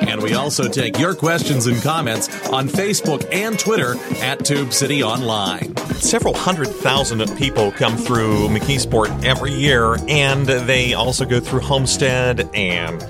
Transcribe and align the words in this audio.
And 0.00 0.22
we 0.22 0.34
also 0.34 0.68
take 0.68 0.98
your 0.98 1.14
questions 1.14 1.66
and 1.66 1.80
comments 1.82 2.28
on 2.48 2.68
Facebook 2.68 3.26
and 3.32 3.58
Twitter 3.58 3.96
at 4.22 4.44
Tube 4.44 4.72
City 4.72 5.02
Online. 5.02 5.76
Several 5.96 6.34
hundred 6.34 6.68
thousand 6.68 7.36
people 7.36 7.70
come 7.72 7.96
through 7.96 8.48
McKeesport 8.48 9.24
every 9.24 9.52
year, 9.52 9.96
and 10.08 10.46
they 10.46 10.94
also 10.94 11.24
go 11.24 11.38
through 11.38 11.60
Homestead 11.60 12.48
and 12.54 13.04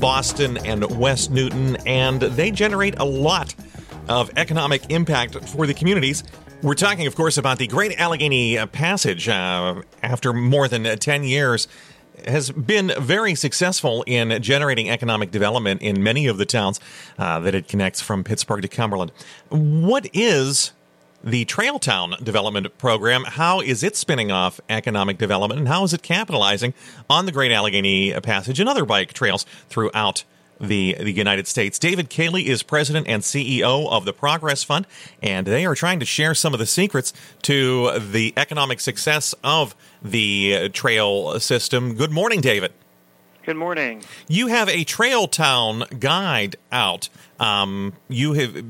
Boston 0.00 0.58
and 0.58 0.84
West 0.98 1.30
Newton, 1.30 1.76
and 1.86 2.20
they 2.20 2.50
generate 2.50 2.98
a 2.98 3.04
lot 3.04 3.54
of 4.08 4.30
economic 4.36 4.90
impact 4.90 5.34
for 5.48 5.66
the 5.66 5.74
communities. 5.74 6.22
We're 6.62 6.74
talking, 6.74 7.06
of 7.06 7.14
course, 7.14 7.38
about 7.38 7.58
the 7.58 7.66
Great 7.68 8.00
Allegheny 8.00 8.56
Passage. 8.66 9.28
Uh, 9.28 9.82
after 10.02 10.32
more 10.32 10.66
than 10.66 10.84
10 10.84 11.24
years, 11.24 11.68
has 12.26 12.50
been 12.50 12.92
very 12.98 13.34
successful 13.34 14.04
in 14.06 14.42
generating 14.42 14.90
economic 14.90 15.30
development 15.30 15.82
in 15.82 16.02
many 16.02 16.26
of 16.26 16.38
the 16.38 16.46
towns 16.46 16.80
uh, 17.18 17.38
that 17.40 17.54
it 17.54 17.68
connects 17.68 18.00
from 18.00 18.24
Pittsburgh 18.24 18.62
to 18.62 18.68
Cumberland. 18.68 19.12
What 19.48 20.08
is 20.12 20.72
the 21.22 21.44
Trail 21.44 21.78
Town 21.78 22.14
Development 22.22 22.76
Program? 22.78 23.24
How 23.24 23.60
is 23.60 23.82
it 23.82 23.96
spinning 23.96 24.30
off 24.30 24.60
economic 24.68 25.18
development, 25.18 25.58
and 25.58 25.68
how 25.68 25.84
is 25.84 25.92
it 25.92 26.02
capitalizing 26.02 26.74
on 27.10 27.26
the 27.26 27.32
Great 27.32 27.52
Allegheny 27.52 28.12
Passage 28.20 28.60
and 28.60 28.68
other 28.68 28.84
bike 28.84 29.12
trails 29.12 29.44
throughout? 29.68 30.24
the, 30.60 30.96
the 30.98 31.12
United 31.12 31.46
States. 31.46 31.78
David 31.78 32.10
Kahley 32.10 32.44
is 32.46 32.62
president 32.62 33.06
and 33.08 33.22
CEO 33.22 33.88
of 33.88 34.04
the 34.04 34.12
Progress 34.12 34.64
Fund, 34.64 34.86
and 35.22 35.46
they 35.46 35.64
are 35.64 35.74
trying 35.74 36.00
to 36.00 36.06
share 36.06 36.34
some 36.34 36.52
of 36.52 36.58
the 36.58 36.66
secrets 36.66 37.12
to 37.42 37.98
the 37.98 38.32
economic 38.36 38.80
success 38.80 39.34
of 39.44 39.74
the 40.02 40.68
trail 40.70 41.38
system. 41.40 41.94
Good 41.94 42.12
morning, 42.12 42.40
David. 42.40 42.72
Good 43.48 43.56
morning. 43.56 44.02
You 44.28 44.48
have 44.48 44.68
a 44.68 44.84
Trail 44.84 45.26
Town 45.26 45.84
guide 45.98 46.56
out. 46.70 47.08
Um, 47.40 47.94
you 48.06 48.34
have 48.34 48.62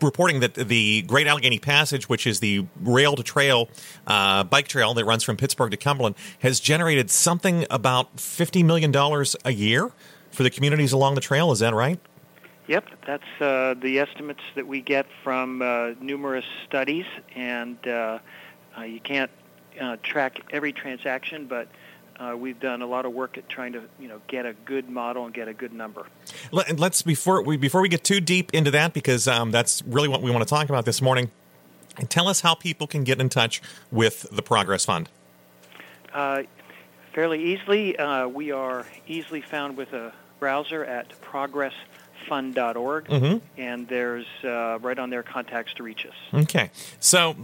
reporting 0.00 0.40
that 0.40 0.54
the 0.54 1.02
Great 1.02 1.26
Allegheny 1.26 1.58
Passage, 1.58 2.08
which 2.08 2.26
is 2.26 2.40
the 2.40 2.64
rail 2.80 3.14
to 3.16 3.22
trail 3.22 3.68
uh, 4.06 4.42
bike 4.44 4.68
trail 4.68 4.94
that 4.94 5.04
runs 5.04 5.22
from 5.22 5.36
Pittsburgh 5.36 5.70
to 5.70 5.76
Cumberland, 5.76 6.14
has 6.38 6.60
generated 6.60 7.10
something 7.10 7.66
about 7.68 8.18
fifty 8.18 8.62
million 8.62 8.90
dollars 8.90 9.36
a 9.44 9.52
year 9.52 9.90
for 10.30 10.44
the 10.44 10.50
communities 10.50 10.92
along 10.92 11.14
the 11.14 11.20
trail. 11.20 11.52
Is 11.52 11.58
that 11.58 11.74
right? 11.74 12.00
Yep, 12.68 12.86
that's 13.06 13.40
uh, 13.42 13.74
the 13.74 13.98
estimates 13.98 14.40
that 14.54 14.66
we 14.66 14.80
get 14.80 15.04
from 15.22 15.60
uh, 15.60 15.90
numerous 16.00 16.46
studies, 16.66 17.04
and 17.34 17.76
uh, 17.86 18.18
uh 18.78 18.82
you 18.82 19.00
can't 19.00 19.30
uh, 19.80 19.96
track 20.02 20.40
every 20.50 20.72
transaction, 20.72 21.46
but 21.46 21.68
uh, 22.18 22.34
we've 22.36 22.58
done 22.58 22.82
a 22.82 22.86
lot 22.86 23.04
of 23.04 23.12
work 23.12 23.36
at 23.36 23.48
trying 23.48 23.72
to 23.72 23.82
you 24.00 24.08
know 24.08 24.20
get 24.26 24.46
a 24.46 24.52
good 24.52 24.88
model 24.88 25.24
and 25.24 25.34
get 25.34 25.48
a 25.48 25.54
good 25.54 25.72
number. 25.72 26.06
Let, 26.52 26.80
us 26.80 27.02
before 27.02 27.42
we 27.42 27.56
before 27.56 27.80
we 27.80 27.88
get 27.88 28.04
too 28.04 28.20
deep 28.20 28.54
into 28.54 28.70
that 28.72 28.94
because 28.94 29.28
um, 29.28 29.50
that's 29.50 29.82
really 29.82 30.08
what 30.08 30.22
we 30.22 30.30
want 30.30 30.42
to 30.42 30.48
talk 30.48 30.68
about 30.68 30.84
this 30.84 31.02
morning. 31.02 31.30
And 31.98 32.10
tell 32.10 32.28
us 32.28 32.42
how 32.42 32.54
people 32.54 32.86
can 32.86 33.04
get 33.04 33.20
in 33.20 33.30
touch 33.30 33.62
with 33.90 34.26
the 34.30 34.42
Progress 34.42 34.84
Fund. 34.84 35.08
Uh, 36.12 36.42
fairly 37.14 37.42
easily, 37.42 37.96
we 38.28 38.52
are 38.52 38.86
easily 39.06 39.40
found 39.40 39.78
with 39.78 39.94
a 39.94 40.12
browser 40.38 40.84
at 40.84 41.12
progressfund.org, 41.20 43.04
mm-hmm. 43.06 43.38
and 43.56 43.88
there's 43.88 44.26
uh, 44.44 44.78
right 44.80 44.98
on 44.98 45.10
there 45.10 45.22
contacts 45.22 45.74
to 45.74 45.82
reach 45.82 46.06
us. 46.06 46.14
Okay, 46.42 46.70
so 47.00 47.36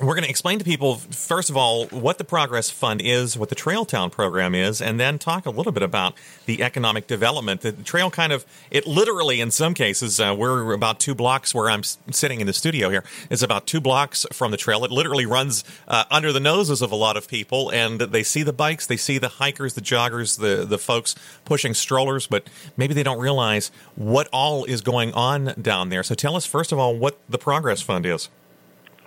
we're 0.00 0.14
going 0.14 0.24
to 0.24 0.30
explain 0.30 0.58
to 0.58 0.64
people, 0.64 0.96
first 0.96 1.50
of 1.50 1.56
all, 1.58 1.86
what 1.88 2.16
the 2.16 2.24
Progress 2.24 2.70
Fund 2.70 3.02
is, 3.02 3.36
what 3.36 3.50
the 3.50 3.54
Trail 3.54 3.84
Town 3.84 4.08
program 4.08 4.54
is, 4.54 4.80
and 4.80 4.98
then 4.98 5.18
talk 5.18 5.44
a 5.44 5.50
little 5.50 5.72
bit 5.72 5.82
about 5.82 6.14
the 6.46 6.62
economic 6.62 7.06
development. 7.06 7.60
The 7.60 7.72
trail 7.72 8.10
kind 8.10 8.32
of, 8.32 8.46
it 8.70 8.86
literally, 8.86 9.42
in 9.42 9.50
some 9.50 9.74
cases, 9.74 10.18
uh, 10.18 10.34
we're 10.36 10.72
about 10.72 11.00
two 11.00 11.14
blocks 11.14 11.54
where 11.54 11.68
I'm 11.68 11.82
sitting 11.82 12.40
in 12.40 12.46
the 12.46 12.54
studio 12.54 12.88
here. 12.88 13.04
It's 13.28 13.42
about 13.42 13.66
two 13.66 13.80
blocks 13.80 14.26
from 14.32 14.50
the 14.52 14.56
trail. 14.56 14.84
It 14.86 14.90
literally 14.90 15.26
runs 15.26 15.64
uh, 15.86 16.04
under 16.10 16.32
the 16.32 16.40
noses 16.40 16.80
of 16.80 16.90
a 16.92 16.96
lot 16.96 17.18
of 17.18 17.28
people, 17.28 17.70
and 17.70 18.00
they 18.00 18.22
see 18.22 18.42
the 18.42 18.54
bikes, 18.54 18.86
they 18.86 18.96
see 18.96 19.18
the 19.18 19.28
hikers, 19.28 19.74
the 19.74 19.82
joggers, 19.82 20.38
the, 20.38 20.64
the 20.64 20.78
folks 20.78 21.14
pushing 21.44 21.74
strollers, 21.74 22.26
but 22.26 22.48
maybe 22.74 22.94
they 22.94 23.02
don't 23.02 23.20
realize 23.20 23.70
what 23.96 24.28
all 24.32 24.64
is 24.64 24.80
going 24.80 25.12
on 25.12 25.54
down 25.60 25.90
there. 25.90 26.02
So 26.02 26.14
tell 26.14 26.36
us, 26.36 26.46
first 26.46 26.72
of 26.72 26.78
all, 26.78 26.96
what 26.96 27.18
the 27.28 27.38
Progress 27.38 27.82
Fund 27.82 28.06
is. 28.06 28.30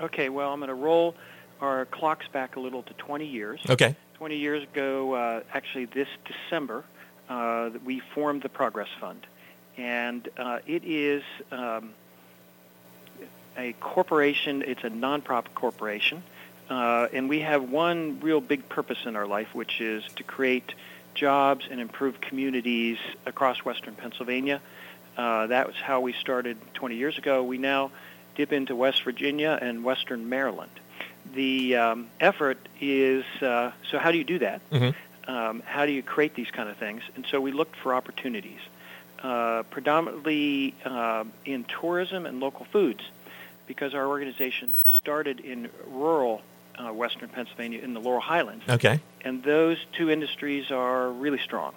Okay, 0.04 0.28
well, 0.28 0.52
I'm 0.52 0.60
going 0.60 0.68
to 0.68 0.74
roll 0.74 1.16
our 1.62 1.86
clocks 1.86 2.28
back 2.28 2.58
a 2.58 2.60
little 2.60 2.84
to 2.84 2.94
20 2.96 3.26
years. 3.26 3.62
Okay. 3.70 3.96
20 4.16 4.36
years 4.36 4.64
ago, 4.64 5.14
uh, 5.14 5.42
actually 5.54 5.86
this 5.86 6.10
December, 6.26 6.84
uh, 7.30 7.70
we 7.86 8.02
formed 8.14 8.42
the 8.42 8.50
Progress 8.50 8.90
Fund. 9.00 9.26
And 9.78 10.28
uh, 10.38 10.60
it 10.68 10.84
is 10.84 11.24
um, 11.52 11.92
a 13.58 13.72
corporation, 13.80 14.62
it's 14.68 14.84
a 14.84 14.90
nonprofit 14.90 15.54
corporation. 15.56 16.22
Uh, 16.70 17.08
and 17.14 17.30
we 17.30 17.40
have 17.40 17.70
one 17.70 18.20
real 18.20 18.42
big 18.42 18.68
purpose 18.68 19.06
in 19.06 19.16
our 19.16 19.26
life, 19.26 19.56
which 19.56 19.80
is 19.80 20.04
to 20.18 20.24
create 20.24 20.74
jobs 21.16 21.66
and 21.72 21.80
improve 21.80 22.20
communities 22.20 22.98
across 23.26 23.64
western 23.64 23.96
Pennsylvania. 23.96 24.60
Uh, 25.16 25.48
that 25.48 25.66
was 25.66 25.78
how 25.78 26.02
we 26.02 26.12
started 26.12 26.58
20 26.74 26.96
years 26.96 27.18
ago. 27.18 27.42
We 27.44 27.58
now 27.58 27.92
dip 28.36 28.54
into 28.54 28.76
West 28.76 29.04
Virginia 29.04 29.58
and 29.62 29.84
Western 29.84 30.30
Maryland. 30.30 30.72
The 31.34 31.76
um, 31.78 32.08
effort 32.20 32.58
is 32.82 33.24
uh, 33.42 33.72
so. 33.90 33.98
How 33.98 34.12
do 34.12 34.18
you 34.18 34.24
do 34.24 34.40
that? 34.40 34.62
Mm-hmm. 34.72 35.32
Um, 35.32 35.64
how 35.66 35.86
do 35.86 35.92
you 35.92 36.04
create 36.04 36.36
these 36.36 36.52
kind 36.52 36.70
of 36.70 36.78
things? 36.78 37.02
And 37.16 37.26
so 37.32 37.40
we 37.40 37.54
looked 37.54 37.78
for 37.78 37.96
opportunities, 37.96 38.60
uh, 39.22 39.64
predominantly 39.70 40.76
uh, 40.84 41.24
in 41.46 41.64
tourism 41.64 42.26
and 42.26 42.42
local 42.42 42.66
foods, 42.66 43.02
because 43.66 43.94
our 43.94 44.06
organization 44.06 44.76
started 45.00 45.40
in 45.40 45.70
rural 45.88 46.42
uh, 46.78 46.92
Western 46.92 47.30
Pennsylvania 47.30 47.80
in 47.80 47.94
the 47.94 48.02
Laurel 48.02 48.22
Highlands. 48.22 48.66
Okay. 48.68 49.00
And 49.24 49.44
those 49.44 49.78
two 49.94 50.10
industries 50.10 50.72
are 50.72 51.10
really 51.10 51.40
strong. 51.40 51.74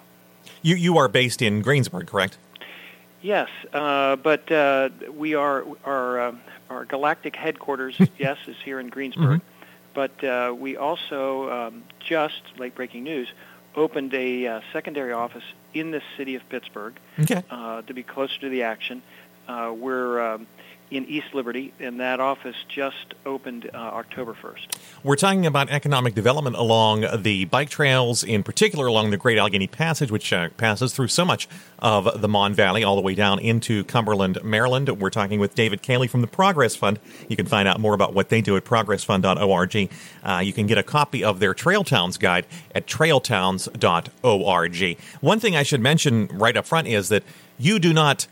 You 0.61 0.75
you 0.75 0.97
are 0.97 1.07
based 1.07 1.41
in 1.41 1.61
Greensburg, 1.61 2.07
correct? 2.07 2.37
Yes, 3.21 3.49
uh, 3.73 4.15
but 4.15 4.51
uh, 4.51 4.89
we 5.15 5.35
are 5.35 5.65
our 5.85 6.19
uh, 6.19 6.35
our 6.69 6.85
galactic 6.85 7.35
headquarters. 7.35 7.99
yes, 8.17 8.37
is 8.47 8.55
here 8.63 8.79
in 8.79 8.89
Greensburg, 8.89 9.41
mm-hmm. 9.41 9.67
but 9.93 10.23
uh, 10.23 10.53
we 10.53 10.77
also 10.77 11.49
um, 11.49 11.83
just 11.99 12.41
late 12.57 12.75
breaking 12.75 13.03
news 13.03 13.27
opened 13.75 14.13
a 14.13 14.47
uh, 14.47 14.61
secondary 14.73 15.13
office 15.13 15.43
in 15.73 15.91
the 15.91 16.01
city 16.15 16.35
of 16.35 16.47
Pittsburgh 16.49 16.95
okay. 17.19 17.43
Uh, 17.49 17.81
to 17.83 17.93
be 17.93 18.01
closer 18.01 18.39
to 18.39 18.49
the 18.49 18.63
action. 18.63 19.03
we're 19.47 20.19
um, 20.19 20.47
in 20.89 21.05
East 21.05 21.33
Liberty, 21.33 21.73
and 21.79 21.99
that 21.99 22.19
office 22.19 22.55
just 22.69 23.13
opened 23.25 23.69
uh, 23.73 23.77
October 23.77 24.33
1st. 24.33 24.77
We're 25.03 25.17
talking 25.17 25.45
about 25.45 25.69
economic 25.69 26.15
development 26.15 26.55
along 26.55 27.05
the 27.21 27.43
bike 27.45 27.69
trails, 27.69 28.23
in 28.23 28.43
particular 28.43 28.87
along 28.87 29.11
the 29.11 29.17
Great 29.17 29.37
Allegheny 29.37 29.67
Passage, 29.67 30.11
which 30.11 30.31
uh, 30.31 30.47
passes 30.55 30.93
through 30.93 31.09
so 31.09 31.25
much 31.25 31.49
of 31.79 32.21
the 32.21 32.29
Mon 32.29 32.53
Valley 32.53 32.83
all 32.83 32.95
the 32.95 33.01
way 33.01 33.15
down 33.15 33.39
into 33.39 33.83
Cumberland, 33.83 34.41
Maryland. 34.43 35.01
We're 35.01 35.09
talking 35.09 35.39
with 35.39 35.55
David 35.55 35.83
Kahley 35.83 36.09
from 36.09 36.21
the 36.21 36.27
Progress 36.27 36.75
Fund. 36.75 36.99
You 37.27 37.35
can 37.35 37.47
find 37.47 37.67
out 37.67 37.81
more 37.81 37.93
about 37.93 38.13
what 38.13 38.29
they 38.29 38.41
do 38.41 38.55
at 38.55 38.63
progressfund.org. 38.63 39.89
Uh, 40.23 40.41
you 40.43 40.53
can 40.53 40.67
get 40.67 40.77
a 40.77 40.83
copy 40.83 41.23
of 41.23 41.39
their 41.39 41.53
Trail 41.53 41.83
Towns 41.83 42.17
guide 42.17 42.45
at 42.73 42.87
trailtowns.org. 42.87 44.97
One 45.19 45.39
thing 45.39 45.55
I 45.55 45.63
should 45.63 45.81
mention 45.81 46.27
right 46.27 46.55
up 46.55 46.65
front 46.65 46.87
is 46.87 47.09
that 47.09 47.23
you 47.57 47.79
do 47.79 47.91
not 47.91 48.27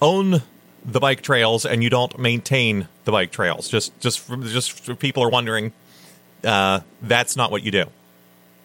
own 0.00 0.42
the 0.88 1.00
bike 1.00 1.20
trails 1.22 1.66
and 1.66 1.82
you 1.82 1.90
don't 1.90 2.18
maintain 2.18 2.88
the 3.04 3.12
bike 3.12 3.30
trails. 3.30 3.68
Just 3.68 3.98
just 4.00 4.20
for, 4.20 4.36
just 4.38 4.72
for 4.72 4.94
people 4.94 5.22
are 5.22 5.30
wondering, 5.30 5.72
uh, 6.44 6.80
that's 7.02 7.36
not 7.36 7.50
what 7.50 7.62
you 7.62 7.70
do. 7.70 7.84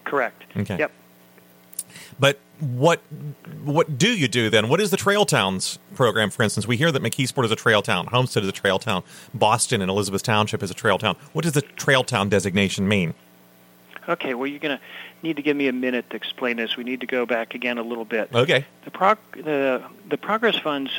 Correct. 0.06 0.44
Okay. 0.56 0.78
Yep. 0.78 0.92
But 2.20 2.40
what 2.60 3.02
what 3.64 3.98
do 3.98 4.16
you 4.16 4.28
do 4.28 4.50
then? 4.50 4.70
What 4.70 4.80
is 4.80 4.90
the 4.90 4.98
Trail 4.98 5.25
Towns 5.25 5.80
program? 5.96 6.30
For 6.30 6.44
instance, 6.44 6.66
we 6.66 6.78
hear 6.78 6.92
that 6.92 7.02
McKeesport 7.02 7.46
is 7.46 7.52
a 7.52 7.56
trail 7.56 7.81
town, 7.81 8.08
Homestead 8.08 8.44
is 8.44 8.50
a 8.50 8.54
trail 8.54 8.80
town, 8.80 9.04
Boston 9.34 9.81
and 9.81 9.90
Elizabeth 9.92 10.24
Township 10.24 10.64
is 10.64 10.72
a 10.72 10.75
trail 10.75 10.98
town. 10.98 11.18
What 11.34 11.44
does 11.44 11.54
the 11.54 11.62
trail 11.62 12.04
town 12.04 12.30
designation 12.30 12.88
mean? 12.88 13.14
Okay, 14.08 14.34
well, 14.34 14.48
you're 14.48 14.60
going 14.60 14.78
to 14.78 14.84
need 15.22 15.38
to 15.38 15.42
give 15.42 15.56
me 15.56 15.70
a 15.70 15.74
minute 15.74 16.10
to 16.10 16.18
explain 16.18 16.58
this. 16.58 16.75
We 16.75 16.84
need 16.84 17.00
to 17.00 17.08
go 17.08 17.25
back 17.25 17.56
again 17.56 17.78
a 17.78 17.84
little 17.84 18.04
bit. 18.04 18.30
Okay. 18.34 18.66
The, 18.84 18.92
prog- 18.92 19.18
the, 19.34 19.81
the 20.10 20.18
Progress 20.18 20.58
Fund's 20.58 20.92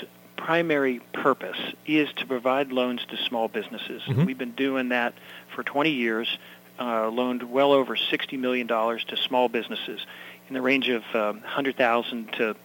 primary 0.45 1.01
purpose 1.15 1.57
is 1.87 2.13
to 2.13 2.27
provide 2.27 2.71
loans 2.71 3.01
to 3.09 3.17
small 3.17 3.49
businesses. 3.49 4.03
Mhm. 4.03 4.27
We've 4.27 4.37
been 4.37 4.51
doing 4.51 4.91
that 4.91 5.15
for 5.49 5.63
20 5.63 5.91
years, 5.91 6.37
uh, 6.79 7.09
loaned 7.09 7.43
well 7.51 7.73
over 7.73 7.97
$60 7.97 8.39
million 8.39 8.69
to 8.69 9.17
small 9.17 9.49
businesses 9.49 10.05
in 10.49 10.55
the 10.55 10.61
range 10.61 10.91
of 10.91 11.03
um, 11.15 11.41
100,000 11.41 12.31
to 12.35 12.57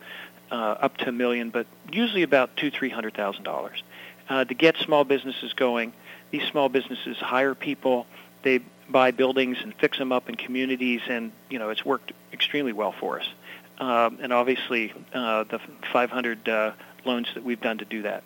uh, 0.51 0.55
up 0.55 0.97
to 0.97 1.09
a 1.09 1.11
million, 1.11 1.51
but 1.51 1.67
usually 1.89 2.23
about 2.23 2.57
two, 2.57 2.71
three 2.71 2.89
hundred 2.89 3.13
thousand 3.13 3.43
dollars 3.43 3.83
uh, 4.29 4.43
to 4.43 4.53
get 4.55 4.75
small 4.77 5.03
businesses 5.03 5.53
going. 5.53 5.93
These 6.31 6.43
small 6.51 6.69
businesses 6.69 7.17
hire 7.17 7.53
people, 7.53 8.07
they 8.41 8.59
buy 8.89 9.11
buildings 9.11 9.57
and 9.61 9.75
fix 9.75 9.99
them 9.99 10.11
up 10.11 10.27
in 10.27 10.35
communities, 10.35 11.01
and 11.07 11.31
you 11.51 11.59
know 11.59 11.69
it's 11.69 11.85
worked 11.85 12.13
extremely 12.33 12.73
well 12.73 12.91
for 12.91 13.19
us. 13.19 13.29
Um, 13.77 14.17
and 14.21 14.33
obviously, 14.33 14.91
uh, 15.13 15.43
the 15.43 15.59
500 15.93 16.49
uh, 16.49 16.71
loans 17.05 17.27
that 17.33 17.43
we've 17.43 17.61
done 17.61 17.77
to 17.79 17.85
do 17.85 18.01
that. 18.03 18.23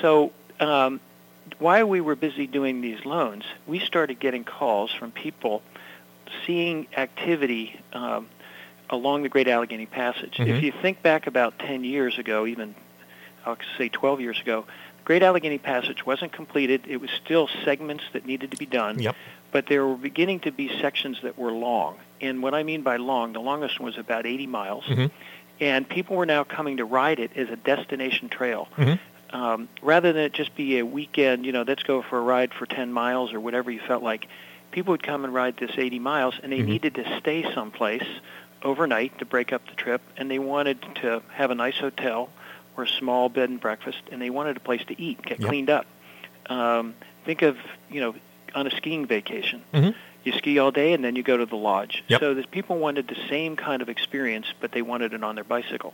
So 0.00 0.32
um, 0.60 1.00
while 1.58 1.86
we 1.86 2.00
were 2.00 2.16
busy 2.16 2.46
doing 2.46 2.80
these 2.80 3.04
loans, 3.04 3.44
we 3.66 3.78
started 3.78 4.18
getting 4.20 4.44
calls 4.44 4.92
from 4.92 5.10
people 5.12 5.62
seeing 6.46 6.86
activity 6.96 7.78
um, 7.92 8.28
along 8.90 9.22
the 9.22 9.28
Great 9.28 9.48
Allegheny 9.48 9.86
Passage. 9.86 10.36
Mhm. 10.38 10.48
If 10.48 10.62
you 10.62 10.72
think 10.72 11.02
back 11.02 11.26
about 11.26 11.58
10 11.58 11.84
years 11.84 12.18
ago, 12.18 12.46
even 12.46 12.74
I'll 13.46 13.58
say 13.78 13.88
12 13.88 14.20
years 14.20 14.40
ago, 14.40 14.62
the 14.98 15.04
Great 15.04 15.22
Allegheny 15.22 15.58
Passage 15.58 16.04
wasn't 16.06 16.32
completed. 16.32 16.82
It 16.88 17.00
was 17.00 17.10
still 17.10 17.48
segments 17.64 18.04
that 18.12 18.24
needed 18.26 18.50
to 18.52 18.56
be 18.56 18.66
done, 18.66 18.98
Yep. 18.98 19.14
but 19.52 19.66
there 19.66 19.86
were 19.86 19.96
beginning 19.96 20.40
to 20.40 20.50
be 20.50 20.68
sections 20.80 21.18
that 21.22 21.38
were 21.38 21.52
long. 21.52 21.96
And 22.20 22.42
what 22.42 22.54
I 22.54 22.62
mean 22.62 22.82
by 22.82 22.96
long, 22.96 23.32
the 23.34 23.40
longest 23.40 23.78
one 23.78 23.86
was 23.86 23.98
about 23.98 24.24
80 24.24 24.46
miles. 24.46 24.84
Mhm. 24.84 25.10
And 25.60 25.88
people 25.88 26.16
were 26.16 26.26
now 26.26 26.44
coming 26.44 26.78
to 26.78 26.84
ride 26.84 27.20
it 27.20 27.30
as 27.36 27.48
a 27.48 27.56
destination 27.56 28.28
trail 28.28 28.68
Mhm. 28.76 28.98
um, 29.32 29.68
rather 29.82 30.12
than 30.12 30.22
it 30.24 30.32
just 30.32 30.54
be 30.54 30.78
a 30.78 30.84
weekend, 30.86 31.44
you 31.46 31.52
know, 31.52 31.62
let's 31.66 31.82
go 31.82 32.02
for 32.02 32.18
a 32.18 32.22
ride 32.22 32.52
for 32.54 32.66
10 32.66 32.92
miles 32.92 33.32
or 33.32 33.40
whatever 33.40 33.70
you 33.70 33.80
felt 33.80 34.02
like, 34.02 34.28
people 34.70 34.92
would 34.92 35.02
come 35.02 35.24
and 35.24 35.32
ride 35.32 35.56
this 35.56 35.72
80 35.76 35.98
miles 36.00 36.34
and 36.42 36.52
they 36.52 36.60
Mhm. 36.60 36.66
needed 36.66 36.94
to 36.96 37.18
stay 37.18 37.44
someplace 37.54 38.04
overnight 38.62 39.16
to 39.18 39.24
break 39.24 39.52
up 39.52 39.66
the 39.68 39.74
trip 39.74 40.00
and 40.16 40.30
they 40.30 40.38
wanted 40.38 40.78
to 40.96 41.22
have 41.32 41.50
a 41.50 41.54
nice 41.54 41.78
hotel 41.78 42.30
or 42.76 42.84
a 42.84 42.88
small 42.88 43.28
bed 43.28 43.48
and 43.50 43.60
breakfast 43.60 43.98
and 44.10 44.20
they 44.20 44.30
wanted 44.30 44.56
a 44.56 44.60
place 44.60 44.84
to 44.86 45.00
eat, 45.00 45.20
get 45.22 45.38
Yep. 45.40 45.48
cleaned 45.48 45.70
up. 45.70 45.86
Um, 46.46 46.94
think 47.24 47.42
of, 47.42 47.56
you 47.90 48.00
know, 48.00 48.14
on 48.54 48.66
a 48.66 48.70
skiing 48.70 49.06
vacation. 49.06 49.62
Mhm. 49.72 49.94
You 50.24 50.32
ski 50.32 50.58
all 50.58 50.70
day 50.70 50.92
and 50.94 51.04
then 51.04 51.16
you 51.16 51.22
go 51.22 51.36
to 51.36 51.46
the 51.46 51.56
lodge. 51.56 52.02
Yep. 52.08 52.20
So 52.20 52.34
that 52.34 52.50
people 52.50 52.78
wanted 52.78 53.08
the 53.08 53.16
same 53.28 53.56
kind 53.56 53.82
of 53.82 53.88
experience, 53.88 54.46
but 54.60 54.72
they 54.72 54.82
wanted 54.82 55.12
it 55.12 55.22
on 55.22 55.34
their 55.34 55.44
bicycle. 55.44 55.92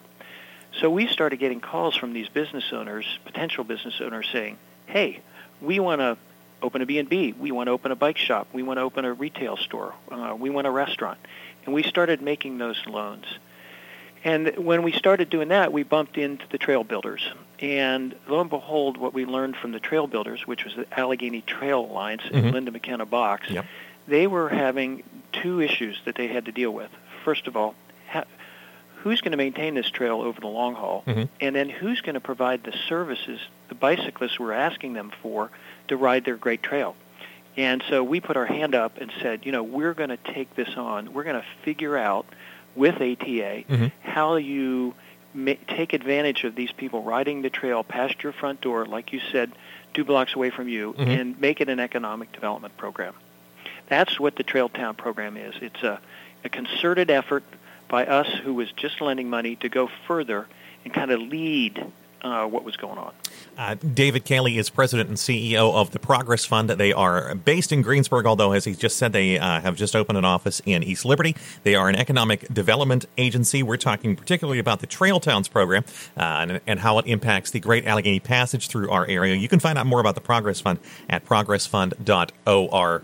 So 0.81 0.88
we 0.88 1.09
started 1.09 1.38
getting 1.41 1.61
calls 1.61 1.97
from 1.97 2.12
these 2.12 2.29
business 2.29 2.73
owners, 2.73 3.05
potential 3.25 3.65
business 3.65 4.00
owners, 4.00 4.29
saying, 4.32 4.56
"Hey, 4.87 5.21
we 5.61 5.81
want 5.81 6.00
to 6.00 6.17
open 6.62 6.81
a 6.81 6.87
B&B. 6.87 7.35
We 7.38 7.50
want 7.50 7.67
to 7.67 7.73
open 7.73 7.91
a 7.91 7.97
bike 7.97 8.19
shop. 8.19 8.47
We 8.53 8.62
want 8.62 8.79
to 8.79 8.82
open 8.82 9.05
a 9.05 9.12
retail 9.12 9.56
store. 9.56 9.94
Uh, 10.11 10.35
we 10.38 10.49
want 10.49 10.67
a 10.69 10.71
restaurant." 10.71 11.19
And 11.65 11.75
we 11.75 11.83
started 11.83 12.23
making 12.23 12.59
those 12.59 12.81
loans. 12.87 13.26
And 14.23 14.55
when 14.59 14.83
we 14.83 14.93
started 14.93 15.31
doing 15.31 15.49
that, 15.49 15.73
we 15.73 15.83
bumped 15.83 16.19
into 16.19 16.44
the 16.50 16.59
trail 16.59 16.85
builders. 16.85 17.33
And 17.59 18.15
lo 18.29 18.41
and 18.41 18.50
behold, 18.50 18.97
what 18.99 19.12
we 19.15 19.25
learned 19.25 19.56
from 19.56 19.73
the 19.73 19.81
trail 19.81 20.06
builders, 20.06 20.47
which 20.47 20.65
was 20.65 20.75
the 20.75 20.87
Allegheny 20.99 21.41
Trail 21.41 21.81
Alliance 21.81 22.23
Mhm. 22.25 22.35
and 22.35 22.53
Linda 22.53 22.71
McKenna 22.71 23.06
Boxx, 23.06 23.49
Yep. 23.50 23.65
They 24.08 24.26
were 24.26 24.49
having 24.49 25.02
two 25.32 25.61
issues 25.61 26.00
that 26.05 26.14
they 26.17 26.26
had 26.26 26.47
to 26.47 26.52
deal 26.52 26.70
with. 26.70 26.91
First 27.25 27.47
of 27.47 27.56
all, 27.56 27.75
ha- 28.08 28.25
who's 28.97 29.20
going 29.20 29.31
to 29.32 29.37
maintain 29.38 29.75
this 29.75 29.88
trail 29.91 30.20
over 30.20 30.41
the 30.41 30.47
long 30.49 30.75
haul? 30.75 31.05
Mhm. 31.06 31.29
And 31.41 31.55
then 31.56 31.69
who's 31.69 32.00
going 32.00 32.14
to 32.14 32.20
provide 32.20 32.64
the 32.64 32.73
services 32.88 33.41
the 33.69 33.75
bicyclists 33.75 34.38
were 34.38 34.52
asking 34.52 34.94
them 34.94 35.11
for 35.23 35.50
to 35.88 35.97
ride 35.97 36.25
their 36.25 36.37
great 36.37 36.62
trail? 36.62 36.97
And 37.56 37.82
so 37.88 38.02
we 38.05 38.20
put 38.20 38.37
our 38.37 38.47
hand 38.47 38.75
up 38.75 38.99
and 39.00 39.12
said, 39.20 39.44
you 39.44 39.52
know, 39.52 39.62
we're 39.62 39.94
going 39.94 40.11
to 40.11 40.17
take 40.17 40.55
this 40.55 40.76
on. 40.76 41.12
We're 41.12 41.25
going 41.25 41.41
to 41.41 41.47
figure 41.64 41.97
out 41.97 42.26
with 42.76 42.97
ATA 43.00 43.64
Mhm. 43.69 43.93
how 44.02 44.37
you 44.37 44.94
ma- 45.35 45.55
take 45.69 45.93
advantage 45.93 46.44
of 46.44 46.55
these 46.55 46.73
people 46.73 47.02
riding 47.02 47.43
the 47.43 47.50
trail 47.50 47.82
past 47.85 48.23
your 48.23 48.32
front 48.32 48.61
door, 48.61 48.85
like 48.87 49.12
you 49.12 49.20
said, 49.32 49.50
two 49.94 50.05
blocks 50.05 50.35
away 50.35 50.50
from 50.50 50.69
you, 50.69 50.94
Mhm. 50.94 51.06
and 51.20 51.41
make 51.41 51.61
it 51.61 51.69
an 51.69 51.81
economic 51.81 52.31
development 52.32 52.76
program. 52.76 53.14
That's 53.91 54.19
what 54.19 54.37
the 54.37 54.45
Trail 54.45 54.71
Town 54.71 54.95
program 54.95 55.37
is. 55.37 55.55
It's 55.61 55.83
a, 55.83 56.01
a 56.45 56.49
concerted 56.49 57.11
effort 57.11 57.43
by 57.89 58.07
us 58.07 58.29
who 58.29 58.55
was 58.55 58.71
just 58.73 59.01
lending 59.01 59.29
money 59.29 59.57
to 59.57 59.69
go 59.69 59.91
further 60.07 60.47
and 60.85 60.95
kind 60.95 61.11
of 61.11 61.21
lead 61.21 61.85
uh, 62.23 62.47
what 62.47 62.65
was 62.65 62.77
going 62.77 62.99
on. 62.99 63.13
Uh, 63.57 63.75
David 63.75 64.25
Kahley 64.25 64.57
is 64.57 64.71
president 64.71 65.09
and 65.09 65.19
CEO 65.19 65.75
of 65.75 65.91
the 65.91 65.99
Progress 65.99 66.45
Fund. 66.45 66.71
They 66.71 66.93
are 66.93 67.35
based 67.35 67.73
in 67.73 67.83
Greensburg, 67.83 68.27
although, 68.27 68.53
as 68.53 68.65
he 68.65 68.75
just 68.75 68.97
said, 68.97 69.13
they 69.13 69.39
uh, 69.39 69.61
have 69.61 69.77
just 69.77 69.95
opened 69.95 70.19
an 70.19 70.25
office 70.25 70.63
in 70.65 70.83
East 70.83 71.05
Liberty. 71.05 71.37
They 71.63 71.75
are 71.75 71.89
an 71.89 71.97
economic 71.97 72.53
development 72.53 73.07
agency. 73.19 73.63
We're 73.63 73.77
talking 73.77 74.17
particularly 74.17 74.59
about 74.59 74.81
the 74.81 74.87
Trail 74.87 75.21
Towns 75.21 75.49
program 75.49 75.85
uh, 76.17 76.21
and, 76.23 76.61
and 76.67 76.81
how 76.81 76.99
it 76.99 77.07
impacts 77.07 77.51
the 77.51 77.61
Great 77.61 77.87
Allegheny 77.87 78.21
Passage 78.21 78.69
through 78.69 78.91
our 78.91 79.07
area. 79.07 79.35
You 79.35 79.49
can 79.49 79.61
find 79.61 79.79
out 79.79 79.87
more 79.87 80.01
about 80.01 80.15
the 80.15 80.21
Progress 80.21 80.61
Fund 80.61 80.79
at 81.09 81.25
progressfund.org. 81.25 83.03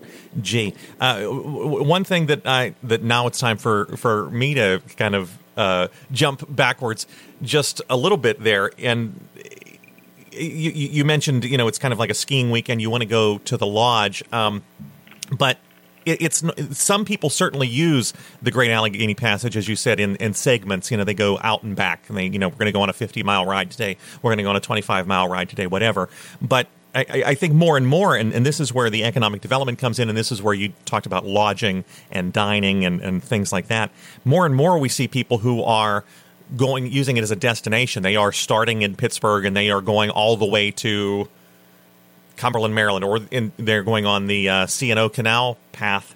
Uh, 1.00 1.22
one 1.24 2.04
thing 2.04 2.26
that 2.26 2.46
I 2.46 2.74
that 2.82 3.02
now 3.02 3.26
it's 3.26 3.38
time 3.38 3.56
for 3.56 3.86
for 3.96 4.30
me 4.30 4.54
to 4.54 4.80
kind 4.96 5.14
of 5.14 5.38
uh, 5.56 5.88
jump 6.12 6.44
backwards 6.54 7.06
just 7.42 7.80
a 7.88 7.96
little 7.96 8.18
bit 8.18 8.42
there 8.42 8.70
and 8.78 9.20
you, 10.38 10.70
you 10.70 11.04
mentioned 11.04 11.44
you 11.44 11.56
know 11.56 11.68
it's 11.68 11.78
kind 11.78 11.92
of 11.92 11.98
like 11.98 12.10
a 12.10 12.14
skiing 12.14 12.50
weekend. 12.50 12.80
You 12.80 12.90
want 12.90 13.02
to 13.02 13.08
go 13.08 13.38
to 13.38 13.56
the 13.56 13.66
lodge, 13.66 14.22
um, 14.32 14.62
but 15.36 15.58
it, 16.04 16.22
it's 16.22 16.44
some 16.72 17.04
people 17.04 17.30
certainly 17.30 17.66
use 17.66 18.12
the 18.42 18.50
Great 18.50 18.70
Allegheny 18.70 19.14
Passage, 19.14 19.56
as 19.56 19.68
you 19.68 19.76
said, 19.76 19.98
in, 20.00 20.16
in 20.16 20.34
segments. 20.34 20.90
You 20.90 20.96
know, 20.96 21.04
they 21.04 21.14
go 21.14 21.38
out 21.42 21.62
and 21.62 21.74
back, 21.74 22.08
and 22.08 22.16
they 22.16 22.26
you 22.26 22.38
know 22.38 22.48
we're 22.48 22.56
going 22.56 22.66
to 22.66 22.72
go 22.72 22.82
on 22.82 22.90
a 22.90 22.94
50 22.94 23.22
mile 23.22 23.46
ride 23.46 23.70
today. 23.70 23.96
We're 24.22 24.30
going 24.30 24.38
to 24.38 24.44
go 24.44 24.50
on 24.50 24.56
a 24.56 24.60
25 24.60 25.06
mile 25.06 25.28
ride 25.28 25.48
today, 25.48 25.66
whatever. 25.66 26.08
But 26.40 26.68
I, 26.96 27.22
I 27.26 27.34
think 27.34 27.52
more 27.52 27.76
and 27.76 27.86
more, 27.86 28.16
and, 28.16 28.32
and 28.32 28.46
this 28.46 28.58
is 28.58 28.72
where 28.72 28.88
the 28.88 29.04
economic 29.04 29.42
development 29.42 29.78
comes 29.78 29.98
in, 29.98 30.08
and 30.08 30.16
this 30.16 30.32
is 30.32 30.40
where 30.40 30.54
you 30.54 30.72
talked 30.86 31.04
about 31.04 31.26
lodging 31.26 31.84
and 32.10 32.32
dining 32.32 32.84
and, 32.84 33.00
and 33.02 33.22
things 33.22 33.52
like 33.52 33.68
that. 33.68 33.90
More 34.24 34.46
and 34.46 34.54
more, 34.54 34.78
we 34.78 34.88
see 34.88 35.06
people 35.06 35.38
who 35.38 35.62
are 35.62 36.04
going 36.56 36.90
using 36.90 37.16
it 37.16 37.22
as 37.22 37.30
a 37.30 37.36
destination. 37.36 38.02
They 38.02 38.16
are 38.16 38.32
starting 38.32 38.82
in 38.82 38.96
Pittsburgh 38.96 39.44
and 39.44 39.56
they 39.56 39.70
are 39.70 39.80
going 39.80 40.10
all 40.10 40.36
the 40.36 40.46
way 40.46 40.70
to 40.72 41.28
Cumberland, 42.36 42.74
Maryland, 42.74 43.04
or 43.04 43.20
in, 43.30 43.52
they're 43.56 43.82
going 43.82 44.06
on 44.06 44.26
the 44.26 44.48
uh, 44.48 44.66
C&O 44.66 45.08
Canal 45.08 45.58
path 45.72 46.14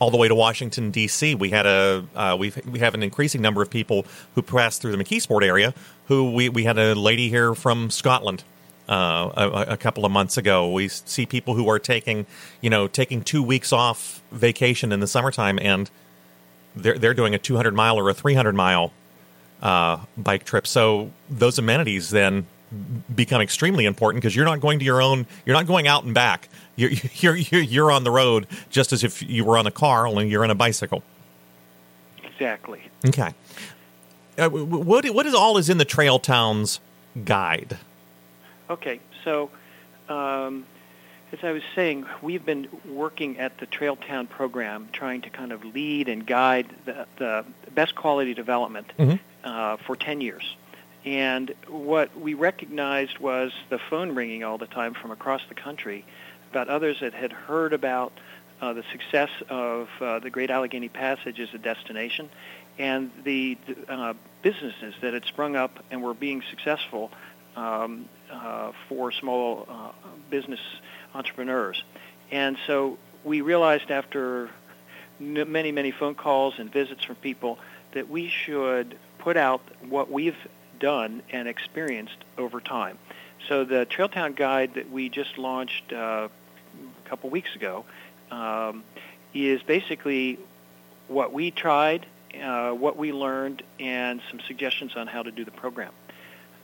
all 0.00 0.10
the 0.10 0.16
way 0.16 0.28
to 0.28 0.34
Washington 0.34 0.90
D.C. 0.90 1.34
We 1.34 1.50
had 1.50 1.66
a 1.66 2.04
uh, 2.14 2.36
we 2.38 2.52
we 2.70 2.78
have 2.78 2.94
an 2.94 3.02
increasing 3.02 3.42
number 3.42 3.62
of 3.62 3.70
people 3.70 4.06
who 4.34 4.42
pass 4.42 4.78
through 4.78 4.96
the 4.96 5.02
McKeesport 5.02 5.44
area. 5.44 5.74
Who 6.06 6.32
we 6.32 6.48
we 6.48 6.64
had 6.64 6.78
a 6.78 6.94
lady 6.94 7.28
here 7.28 7.54
from 7.54 7.90
Scotland. 7.90 8.44
Uh, 8.88 9.30
a, 9.36 9.72
a 9.72 9.76
couple 9.76 10.06
of 10.06 10.10
months 10.10 10.38
ago, 10.38 10.70
we 10.70 10.88
see 10.88 11.26
people 11.26 11.54
who 11.54 11.68
are 11.68 11.78
taking, 11.78 12.24
you 12.62 12.70
know, 12.70 12.88
taking 12.88 13.22
two 13.22 13.42
weeks 13.42 13.70
off 13.70 14.22
vacation 14.32 14.92
in 14.92 15.00
the 15.00 15.06
summertime, 15.06 15.58
and 15.60 15.90
they're 16.74 16.96
they're 16.96 17.14
doing 17.14 17.34
a 17.34 17.38
200 17.38 17.74
mile 17.74 17.98
or 17.98 18.08
a 18.08 18.14
300 18.14 18.54
mile 18.54 18.92
uh, 19.62 19.98
bike 20.16 20.44
trip. 20.44 20.66
So 20.66 21.10
those 21.28 21.58
amenities 21.58 22.10
then 22.10 22.46
become 23.14 23.40
extremely 23.40 23.86
important 23.86 24.22
because 24.22 24.36
you're 24.36 24.44
not 24.44 24.60
going 24.60 24.78
to 24.78 24.84
your 24.84 25.02
own. 25.02 25.26
You're 25.44 25.56
not 25.56 25.66
going 25.66 25.86
out 25.86 26.04
and 26.04 26.14
back. 26.14 26.48
You're 26.76 26.90
you're 27.14 27.36
you're, 27.36 27.60
you're 27.60 27.92
on 27.92 28.04
the 28.04 28.10
road 28.10 28.46
just 28.70 28.92
as 28.92 29.04
if 29.04 29.22
you 29.22 29.44
were 29.44 29.58
on 29.58 29.66
a 29.66 29.70
car, 29.70 30.06
only 30.06 30.28
you're 30.28 30.44
on 30.44 30.50
a 30.50 30.54
bicycle. 30.54 31.02
Exactly. 32.24 32.80
Okay. 33.06 33.34
Uh, 34.38 34.48
what 34.48 35.08
what 35.10 35.26
is 35.26 35.34
all 35.34 35.58
is 35.58 35.68
in 35.68 35.78
the 35.78 35.84
Trail 35.84 36.18
Towns 36.18 36.80
guide? 37.24 37.78
Okay, 38.70 39.00
so 39.24 39.50
um, 40.08 40.66
as 41.32 41.38
I 41.42 41.52
was 41.52 41.62
saying, 41.74 42.06
we've 42.22 42.44
been 42.44 42.68
working 42.86 43.38
at 43.38 43.58
the 43.58 43.66
Trail 43.66 43.96
Town 43.96 44.26
program, 44.26 44.88
trying 44.92 45.22
to 45.22 45.30
kind 45.30 45.52
of 45.52 45.64
lead 45.64 46.08
and 46.08 46.26
guide 46.26 46.66
the, 46.84 47.06
the 47.16 47.44
best 47.74 47.94
quality 47.94 48.34
development 48.34 48.92
Mhm. 48.98 49.18
uh, 49.44 49.76
for 49.78 49.96
10 49.96 50.20
years. 50.20 50.56
And 51.04 51.54
what 51.68 52.18
we 52.18 52.34
recognized 52.34 53.18
was 53.18 53.52
the 53.70 53.78
phone 53.78 54.14
ringing 54.14 54.44
all 54.44 54.58
the 54.58 54.66
time 54.66 54.94
from 54.94 55.10
across 55.10 55.40
the 55.48 55.54
country 55.54 56.04
about 56.50 56.68
others 56.68 57.00
that 57.00 57.14
had 57.14 57.32
heard 57.32 57.72
about 57.72 58.12
uh, 58.60 58.72
the 58.72 58.82
success 58.90 59.30
of 59.48 59.88
uh, 60.00 60.18
the 60.18 60.28
Great 60.30 60.50
Allegheny 60.50 60.88
Passage 60.88 61.38
as 61.40 61.54
a 61.54 61.58
destination 61.58 62.28
and 62.78 63.10
the 63.24 63.56
uh, 63.88 64.14
businesses 64.42 64.94
that 65.00 65.14
had 65.14 65.24
sprung 65.24 65.56
up 65.56 65.78
and 65.90 66.02
were 66.02 66.14
being 66.14 66.42
successful 66.50 67.10
um, 67.58 68.08
uh, 68.30 68.72
for 68.88 69.10
small 69.10 69.66
uh, 69.68 69.90
business 70.30 70.60
entrepreneurs. 71.14 71.82
And 72.30 72.56
so 72.66 72.98
we 73.24 73.40
realized 73.40 73.90
after 73.90 74.50
n- 75.20 75.50
many, 75.50 75.72
many 75.72 75.90
phone 75.90 76.14
calls 76.14 76.54
and 76.58 76.72
visits 76.72 77.04
from 77.04 77.16
people 77.16 77.58
that 77.92 78.08
we 78.08 78.28
should 78.28 78.96
put 79.18 79.36
out 79.36 79.60
what 79.88 80.10
we've 80.10 80.36
done 80.78 81.22
and 81.30 81.48
experienced 81.48 82.18
over 82.36 82.60
time. 82.60 82.96
So 83.48 83.64
the 83.64 83.86
Trailtown 83.86 84.36
Guide 84.36 84.74
that 84.74 84.90
we 84.90 85.08
just 85.08 85.38
launched 85.38 85.92
uh, 85.92 86.28
a 87.04 87.08
couple 87.08 87.30
weeks 87.30 87.54
ago 87.56 87.84
um, 88.30 88.84
is 89.34 89.62
basically 89.62 90.38
what 91.08 91.32
we 91.32 91.50
tried, 91.50 92.06
uh, 92.40 92.70
what 92.70 92.96
we 92.96 93.12
learned, 93.12 93.62
and 93.80 94.20
some 94.30 94.38
suggestions 94.46 94.94
on 94.94 95.06
how 95.08 95.22
to 95.22 95.32
do 95.32 95.44
the 95.44 95.50
program. 95.50 95.92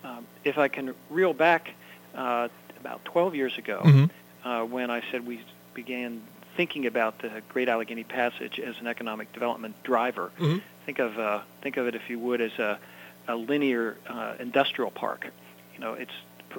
Um, 0.04 0.26
if 0.44 0.58
I 0.58 0.68
can 0.68 0.94
reel 1.11 1.32
back 1.32 1.70
uh, 2.14 2.49
about 2.80 3.04
12 3.06 3.34
years 3.34 3.56
ago, 3.58 3.80
Mm-hmm. 3.84 4.49
uh, 4.49 4.64
when 4.66 4.90
I 4.90 5.02
said 5.11 5.26
we 5.26 5.40
began 5.73 6.23
thinking 6.56 6.87
about 6.87 7.18
the 7.18 7.42
Great 7.49 7.68
Allegheny 7.68 8.04
Passage 8.04 8.61
as 8.61 8.78
an 8.80 8.87
economic 8.87 9.32
development 9.32 9.75
driver, 9.82 10.30
Mhm. 10.38 10.61
think 10.87 10.99
of 11.00 11.18
uh, 11.18 11.40
think 11.62 11.76
of 11.78 11.87
it 11.87 11.94
if 11.94 12.08
you 12.11 12.18
would 12.18 12.40
as 12.40 12.52
a, 12.58 12.78
a 13.26 13.34
linear 13.34 13.96
uh, 14.08 14.34
industrial 14.38 14.90
park. 14.90 15.26
You 15.75 15.80
know, 15.80 15.94
it's 15.94 16.12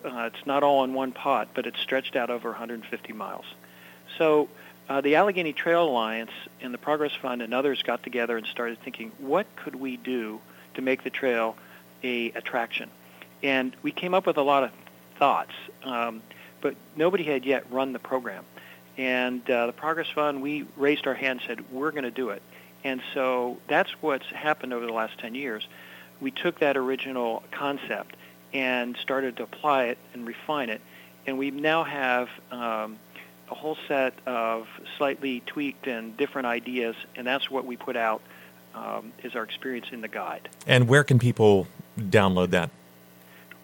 uh, 0.03 0.29
it's 0.33 0.45
not 0.45 0.63
all 0.63 0.83
in 0.83 0.93
one 0.93 1.11
pot, 1.13 1.49
but 1.53 1.65
it's 1.67 1.79
stretched 1.79 2.15
out 2.17 2.29
over 2.29 2.49
150 2.49 3.13
miles. 3.13 3.45
So 4.17 4.49
uh, 4.89 4.99
the 5.01 5.15
Allegheny 5.15 5.53
Trail 5.53 5.87
Alliance 5.87 6.31
and 6.61 6.73
the 6.73 6.77
Progress 6.77 7.13
Fund 7.15 7.41
and 7.41 7.53
others 7.53 7.81
got 7.83 8.03
together 8.03 8.35
and 8.37 8.45
started 8.47 8.79
thinking, 8.83 9.11
what 9.19 9.45
could 9.55 9.75
we 9.75 9.95
do 9.97 10.41
to 10.73 10.81
make 10.81 11.03
the 11.03 11.09
trail 11.09 11.55
a 12.03 12.31
attraction? 12.31 12.89
And 13.45 13.75
we 13.83 13.91
came 13.91 14.15
up 14.15 14.25
with 14.25 14.37
a 14.37 14.41
lot 14.41 14.63
of 14.63 14.71
thoughts, 15.19 15.51
um, 15.83 16.23
but 16.61 16.75
nobody 16.95 17.23
had 17.23 17.45
yet 17.45 17.71
run 17.71 17.93
the 17.93 17.99
program. 17.99 18.43
And 18.97 19.47
uh, 19.47 19.67
the 19.67 19.71
Progress 19.71 20.07
Fund, 20.09 20.41
we 20.41 20.65
raised 20.75 21.05
our 21.05 21.13
hand 21.13 21.41
and 21.41 21.47
said, 21.47 21.71
we're 21.71 21.91
going 21.91 22.05
to 22.05 22.11
do 22.11 22.31
it. 22.31 22.41
And 22.83 23.01
so 23.13 23.59
that's 23.67 23.91
what's 24.01 24.25
happened 24.25 24.73
over 24.73 24.87
the 24.87 24.93
last 24.93 25.19
10 25.19 25.35
years. 25.35 25.67
We 26.19 26.31
took 26.31 26.57
that 26.59 26.75
original 26.75 27.43
concept 27.51 28.15
and 28.51 28.97
started 28.97 29.37
to 29.37 29.43
apply 29.43 29.85
it 29.85 29.99
and 30.15 30.25
refine 30.25 30.69
it. 30.69 30.81
And 31.27 31.37
we 31.37 31.51
now 31.51 31.83
have 31.83 32.29
um, 32.51 32.97
a 33.51 33.53
whole 33.53 33.77
set 33.87 34.15
of 34.25 34.67
slightly 34.97 35.43
tweaked 35.45 35.85
and 35.85 36.17
different 36.17 36.47
ideas, 36.47 36.95
and 37.15 37.27
that's 37.27 37.51
what 37.51 37.65
we 37.65 37.77
put 37.77 37.95
out 37.95 38.23
um, 38.73 39.11
is 39.23 39.35
our 39.35 39.43
experience 39.43 39.87
in 39.91 40.01
the 40.01 40.07
guide. 40.07 40.49
And 40.65 40.87
where 40.87 41.03
can 41.03 41.19
people 41.19 41.67
download 41.99 42.49
that? 42.49 42.71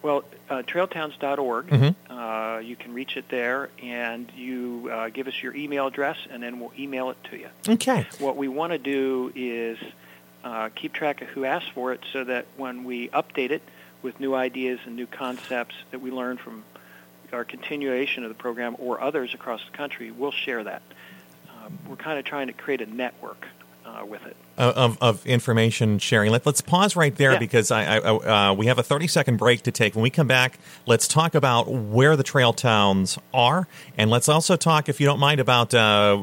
Well, 0.02 0.24
uh, 0.50 0.62
trailtowns.org, 0.62 1.66
Mhm. 1.68 1.94
uh, 2.10 2.58
you 2.58 2.74
can 2.76 2.92
reach 2.92 3.16
it 3.16 3.28
there, 3.28 3.70
and 3.82 4.30
you 4.36 4.90
uh, 4.92 5.08
give 5.10 5.28
us 5.28 5.42
your 5.42 5.54
email 5.54 5.86
address, 5.86 6.16
and 6.30 6.42
then 6.42 6.58
we'll 6.58 6.72
email 6.78 7.10
it 7.10 7.22
to 7.30 7.36
you. 7.38 7.48
Okay. 7.68 8.06
What 8.18 8.36
we 8.36 8.48
want 8.48 8.72
to 8.72 8.78
do 8.78 9.32
is 9.36 9.78
uh, 10.44 10.70
keep 10.74 10.92
track 10.92 11.22
of 11.22 11.28
who 11.28 11.44
asked 11.44 11.70
for 11.70 11.92
it 11.92 12.00
so 12.12 12.24
that 12.24 12.46
when 12.56 12.82
we 12.82 13.08
update 13.10 13.50
it 13.50 13.62
with 14.02 14.18
new 14.18 14.34
ideas 14.34 14.80
and 14.86 14.96
new 14.96 15.06
concepts 15.06 15.76
that 15.92 16.00
we 16.00 16.10
learn 16.10 16.36
from 16.36 16.64
our 17.32 17.44
continuation 17.44 18.24
of 18.24 18.28
the 18.28 18.34
program 18.34 18.74
or 18.80 19.00
others 19.00 19.34
across 19.34 19.64
the 19.64 19.76
country, 19.76 20.10
we'll 20.10 20.32
share 20.32 20.64
that. 20.64 20.82
Um, 21.48 21.78
we're 21.88 21.94
kind 21.96 22.18
of 22.18 22.24
trying 22.24 22.48
to 22.48 22.52
create 22.52 22.80
a 22.80 22.86
network 22.86 23.46
uh, 23.86 24.04
with 24.04 24.26
it. 24.26 24.36
Of, 24.58 24.98
of 25.00 25.26
information 25.26 25.98
sharing. 25.98 26.30
Let, 26.30 26.44
let's 26.44 26.60
pause 26.60 26.94
right 26.94 27.16
there 27.16 27.32
Yeah. 27.32 27.38
because 27.38 27.70
I, 27.70 27.96
I, 27.96 28.50
uh, 28.50 28.54
we 28.54 28.66
have 28.66 28.78
a 28.78 28.82
30 28.82 29.06
second 29.06 29.38
break 29.38 29.62
to 29.62 29.72
take. 29.72 29.94
When 29.96 30.02
we 30.02 30.10
come 30.10 30.26
back, 30.28 30.58
let's 30.86 31.08
talk 31.08 31.34
about 31.34 31.68
where 31.68 32.16
the 32.16 32.22
trail 32.22 32.52
towns 32.52 33.18
are. 33.32 33.66
And 33.96 34.10
let's 34.10 34.28
also 34.28 34.56
talk, 34.56 34.88
if 34.90 35.00
you 35.00 35.06
don't 35.06 35.18
mind, 35.18 35.40
about 35.40 35.72
uh, 35.74 36.22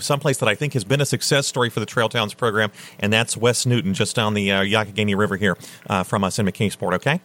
someplace 0.00 0.38
that 0.38 0.48
I 0.48 0.54
think 0.54 0.72
has 0.72 0.84
been 0.84 1.00
a 1.02 1.06
success 1.06 1.46
story 1.46 1.68
for 1.68 1.80
the 1.80 1.86
Trail 1.86 2.08
Towns 2.08 2.32
program, 2.34 2.72
and 2.98 3.12
that's 3.12 3.36
West 3.36 3.66
Newton, 3.66 3.92
just 3.94 4.16
down 4.16 4.32
the 4.34 4.50
uh, 4.50 4.62
Youghiogheny 4.62 5.16
River 5.16 5.36
here 5.36 5.56
uh, 5.88 6.02
from 6.02 6.24
us 6.24 6.38
in 6.38 6.46
McKeesport, 6.46 6.94
okay? 6.94 7.20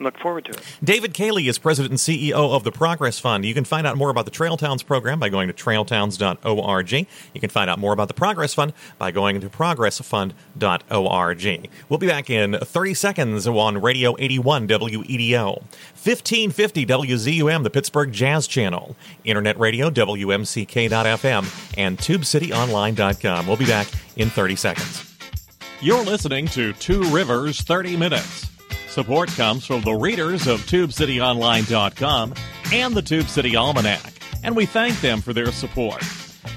Look 0.00 0.18
forward 0.18 0.44
to 0.46 0.52
it. 0.52 0.62
David 0.82 1.12
Kahley 1.12 1.48
is 1.48 1.58
president 1.58 1.90
and 1.90 1.98
CEO 1.98 2.32
of 2.32 2.64
the 2.64 2.70
Progress 2.70 3.18
Fund. 3.18 3.44
You 3.44 3.54
can 3.54 3.64
find 3.64 3.86
out 3.86 3.96
more 3.96 4.10
about 4.10 4.26
the 4.26 4.30
Trail 4.30 4.56
Towns 4.56 4.82
program 4.82 5.18
by 5.18 5.28
going 5.28 5.48
to 5.48 5.54
trailtowns.org. 5.54 6.92
You 6.92 7.40
can 7.40 7.50
find 7.50 7.68
out 7.68 7.78
more 7.78 7.92
about 7.92 8.08
the 8.08 8.14
Progress 8.14 8.54
Fund 8.54 8.72
by 8.98 9.10
going 9.10 9.40
to 9.40 9.48
progressfund.org. 9.48 11.70
We'll 11.88 11.98
be 11.98 12.06
back 12.06 12.30
in 12.30 12.58
30 12.58 12.94
seconds 12.94 13.46
on 13.46 13.80
Radio 13.80 14.16
81 14.18 14.68
WEDO, 14.68 15.62
1550 15.62 16.86
WZUM, 16.86 17.62
the 17.64 17.70
Pittsburgh 17.70 18.12
Jazz 18.12 18.46
Channel, 18.46 18.96
Internet 19.24 19.58
Radio 19.58 19.90
WMCK.FM, 19.90 21.74
and 21.76 21.98
TubeCityOnline.com. 21.98 23.46
We'll 23.46 23.56
be 23.56 23.66
back 23.66 23.88
in 24.16 24.30
30 24.30 24.56
seconds. 24.56 25.04
You're 25.80 26.04
listening 26.04 26.46
to 26.48 26.72
Two 26.74 27.02
Rivers 27.04 27.60
30 27.60 27.96
Minutes. 27.96 28.57
Support 28.88 29.28
comes 29.30 29.66
from 29.66 29.82
the 29.82 29.94
readers 29.94 30.46
of 30.46 30.60
TubeCityOnline.com 30.62 32.34
and 32.72 32.94
the 32.94 33.02
Tube 33.02 33.28
City 33.28 33.54
Almanac, 33.54 34.12
and 34.42 34.56
we 34.56 34.66
thank 34.66 35.00
them 35.00 35.20
for 35.20 35.32
their 35.32 35.52
support. 35.52 36.02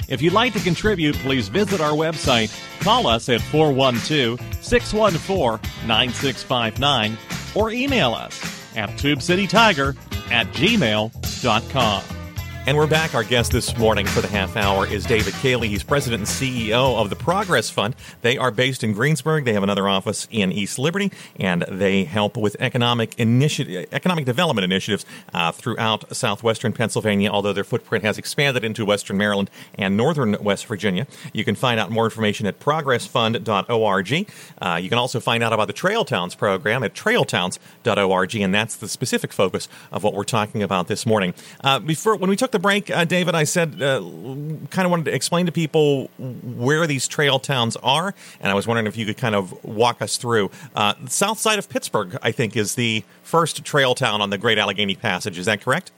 If 0.07 0.21
you'd 0.21 0.33
like 0.33 0.53
to 0.53 0.59
contribute, 0.59 1.15
please 1.17 1.49
visit 1.49 1.81
our 1.81 1.91
website, 1.91 2.51
call 2.81 3.07
us 3.07 3.29
at 3.29 3.41
412 3.41 4.39
614 4.63 5.87
9659, 5.87 7.17
or 7.53 7.71
email 7.71 8.13
us 8.13 8.41
at 8.75 8.89
TubeCityTiger 8.91 9.95
at 10.31 10.47
gmail.com. 10.47 12.20
And 12.67 12.77
we're 12.77 12.85
back. 12.85 13.15
Our 13.15 13.23
guest 13.23 13.51
this 13.51 13.75
morning 13.75 14.05
for 14.05 14.21
the 14.21 14.27
half 14.27 14.55
hour 14.55 14.85
is 14.85 15.03
David 15.03 15.33
Kahley. 15.33 15.65
He's 15.65 15.81
president 15.81 16.19
and 16.21 16.29
CEO 16.29 16.95
of 16.95 17.09
the 17.09 17.15
Progress 17.15 17.71
Fund. 17.71 17.95
They 18.21 18.37
are 18.37 18.51
based 18.51 18.83
in 18.83 18.93
Greensburg. 18.93 19.45
They 19.45 19.53
have 19.53 19.63
another 19.63 19.89
office 19.89 20.27
in 20.29 20.51
East 20.51 20.77
Liberty, 20.77 21.11
and 21.39 21.63
they 21.63 22.03
help 22.03 22.37
with 22.37 22.55
economic 22.59 23.17
initiative, 23.19 23.89
economic 23.91 24.25
development 24.25 24.63
initiatives 24.63 25.07
uh, 25.33 25.51
throughout 25.51 26.15
southwestern 26.15 26.71
Pennsylvania. 26.71 27.31
Although 27.31 27.51
their 27.51 27.63
footprint 27.63 28.05
has 28.05 28.19
expanded 28.19 28.63
into 28.63 28.85
western 28.85 29.17
Maryland 29.17 29.49
and 29.73 29.97
northern 29.97 30.37
West 30.39 30.67
Virginia, 30.67 31.07
you 31.33 31.43
can 31.43 31.55
find 31.55 31.79
out 31.79 31.89
more 31.89 32.05
information 32.05 32.45
at 32.45 32.59
progressfund.org. 32.59 34.31
Uh, 34.61 34.79
you 34.81 34.87
can 34.87 34.99
also 34.99 35.19
find 35.19 35.43
out 35.43 35.51
about 35.51 35.65
the 35.65 35.73
Trail 35.73 36.05
Towns 36.05 36.35
program 36.35 36.83
at 36.83 36.93
trailtowns.org, 36.93 38.35
and 38.35 38.53
that's 38.53 38.75
the 38.75 38.87
specific 38.87 39.33
focus 39.33 39.67
of 39.91 40.03
what 40.03 40.13
we're 40.13 40.23
talking 40.23 40.61
about 40.61 40.87
this 40.87 41.07
morning. 41.07 41.33
Uh, 41.63 41.79
before 41.79 42.15
when 42.15 42.29
we 42.29 42.35
took 42.35 42.50
the 42.51 42.59
break, 42.59 42.89
uh, 42.89 43.05
David, 43.05 43.35
I 43.35 43.43
said 43.43 43.81
uh, 43.81 43.99
kind 43.99 44.85
of 44.85 44.91
wanted 44.91 45.05
to 45.05 45.13
explain 45.13 45.45
to 45.45 45.51
people 45.51 46.07
where 46.17 46.87
these 46.87 47.07
trail 47.07 47.39
towns 47.39 47.75
are, 47.77 48.13
and 48.39 48.51
I 48.51 48.53
was 48.53 48.67
wondering 48.67 48.87
if 48.87 48.97
you 48.97 49.05
could 49.05 49.17
kind 49.17 49.35
of 49.35 49.63
walk 49.63 50.01
us 50.01 50.17
through. 50.17 50.51
Uh, 50.75 50.93
south 51.07 51.39
side 51.39 51.59
of 51.59 51.69
Pittsburgh, 51.69 52.17
I 52.21 52.31
think, 52.31 52.55
is 52.55 52.75
the 52.75 53.03
first 53.23 53.63
trail 53.63 53.95
town 53.95 54.21
on 54.21 54.29
the 54.29 54.37
Great 54.37 54.57
Allegheny 54.57 54.95
Passage. 54.95 55.37
Is 55.37 55.45
that 55.45 55.61
correct? 55.61 55.91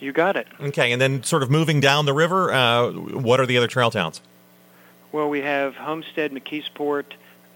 You 0.00 0.12
got 0.12 0.36
it. 0.36 0.46
Okay, 0.60 0.92
and 0.92 1.00
then 1.00 1.22
sort 1.22 1.42
of 1.42 1.50
moving 1.50 1.80
down 1.80 2.04
the 2.04 2.12
river, 2.12 2.52
uh, 2.52 2.90
what 2.90 3.40
are 3.40 3.46
the 3.46 3.56
other 3.56 3.68
trail 3.68 3.90
towns? 3.90 4.20
Well, 5.12 5.30
we 5.30 5.40
have 5.40 5.76
Homestead, 5.76 6.32
McKeesport, 6.32 7.04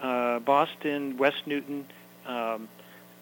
uh, 0.00 0.38
Boston, 0.38 1.18
West 1.18 1.46
Newton, 1.46 1.86
um, 2.26 2.68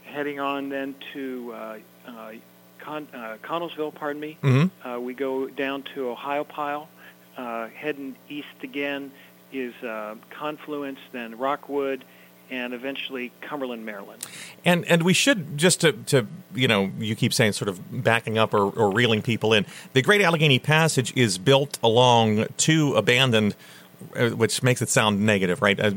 heading 0.05 0.41
on 0.41 0.69
then 0.69 0.95
to 1.13 1.53
uh, 1.55 1.79
uh, 2.07 2.33
Con- 2.87 3.09
uh, 3.13 3.37
Connellsville, 3.43 3.93
pardon 3.93 4.21
me. 4.21 4.39
Mm-hmm. 4.43 4.89
Uh, 4.89 5.01
we 5.01 5.13
go 5.13 5.49
down 5.49 5.83
to 5.95 6.15
Ohiopyle. 6.17 6.87
Uh, 7.37 7.67
heading 7.69 8.15
east 8.29 8.47
again 8.63 9.11
is 9.53 9.75
uh, 9.83 10.15
Confluence, 10.31 11.01
then 11.11 11.37
Rockwood, 11.37 12.05
and 12.49 12.73
eventually 12.73 13.33
Cumberland, 13.41 13.85
Maryland. 13.85 14.25
And 14.65 14.85
and 14.85 15.03
we 15.03 15.13
should 15.13 15.59
just 15.59 15.81
to, 15.81 15.93
to 15.93 16.29
you 16.55 16.69
know 16.69 16.93
you 16.99 17.17
keep 17.17 17.35
saying 17.35 17.53
sort 17.53 17.69
of 17.69 18.05
backing 18.05 18.39
up 18.39 18.55
or, 18.55 18.71
or 18.71 18.91
reeling 18.93 19.21
people 19.21 19.53
in. 19.53 19.67
The 19.93 20.03
Great 20.03 20.21
Allegheny 20.21 20.61
Passage 20.61 21.13
is 21.17 21.39
built 21.39 21.81
along 21.83 22.47
two 22.57 22.95
abandoned, 22.95 23.57
which 24.35 24.63
makes 24.63 24.83
it 24.83 24.89
sound 24.89 25.21
negative, 25.25 25.63
right? 25.63 25.79
Uh, 25.79 25.91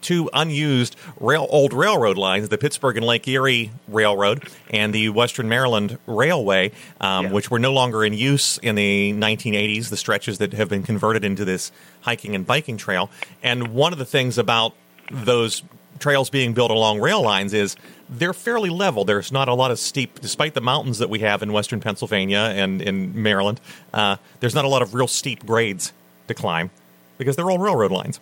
two 0.00 0.28
unused 0.32 0.96
rail 1.20 1.46
old 1.50 1.72
railroad 1.72 2.16
lines: 2.18 2.48
the 2.48 2.58
Pittsburgh 2.58 2.96
and 2.96 3.06
Lake 3.06 3.26
Erie 3.28 3.70
Railroad 3.88 4.48
and 4.70 4.92
the 4.94 5.08
Western 5.10 5.48
Maryland 5.48 5.98
Railway, 6.06 6.72
um, 7.00 7.26
Yeah. 7.26 7.32
which 7.32 7.50
were 7.50 7.58
no 7.58 7.72
longer 7.72 8.04
in 8.04 8.14
use 8.14 8.58
in 8.58 8.74
the 8.74 9.12
1980s. 9.12 9.90
The 9.90 9.96
stretches 9.96 10.38
that 10.38 10.52
have 10.54 10.68
been 10.68 10.82
converted 10.82 11.24
into 11.24 11.44
this 11.44 11.72
hiking 12.02 12.34
and 12.34 12.46
biking 12.46 12.76
trail. 12.76 13.10
And 13.42 13.68
one 13.74 13.92
of 13.92 13.98
the 13.98 14.04
things 14.06 14.38
about 14.38 14.74
those 15.10 15.62
trails 15.98 16.30
being 16.30 16.52
built 16.52 16.70
along 16.70 17.00
rail 17.00 17.22
lines 17.22 17.52
is 17.54 17.76
they're 18.08 18.32
fairly 18.32 18.70
level. 18.70 19.04
There's 19.04 19.30
not 19.30 19.48
a 19.48 19.54
lot 19.54 19.70
of 19.70 19.78
steep, 19.78 20.20
despite 20.20 20.54
the 20.54 20.60
mountains 20.60 20.98
that 20.98 21.08
we 21.08 21.20
have 21.20 21.42
in 21.42 21.52
western 21.52 21.80
Pennsylvania 21.80 22.52
and 22.54 22.82
in 22.82 23.22
Maryland. 23.22 23.60
Uh, 23.94 24.16
there's 24.40 24.54
not 24.54 24.64
a 24.64 24.68
lot 24.68 24.82
of 24.82 24.94
real 24.94 25.06
steep 25.06 25.46
grades 25.46 25.92
to 26.28 26.34
climb 26.34 26.70
because 27.18 27.36
they're 27.36 27.50
all 27.50 27.58
railroad 27.58 27.92
lines. 27.92 28.20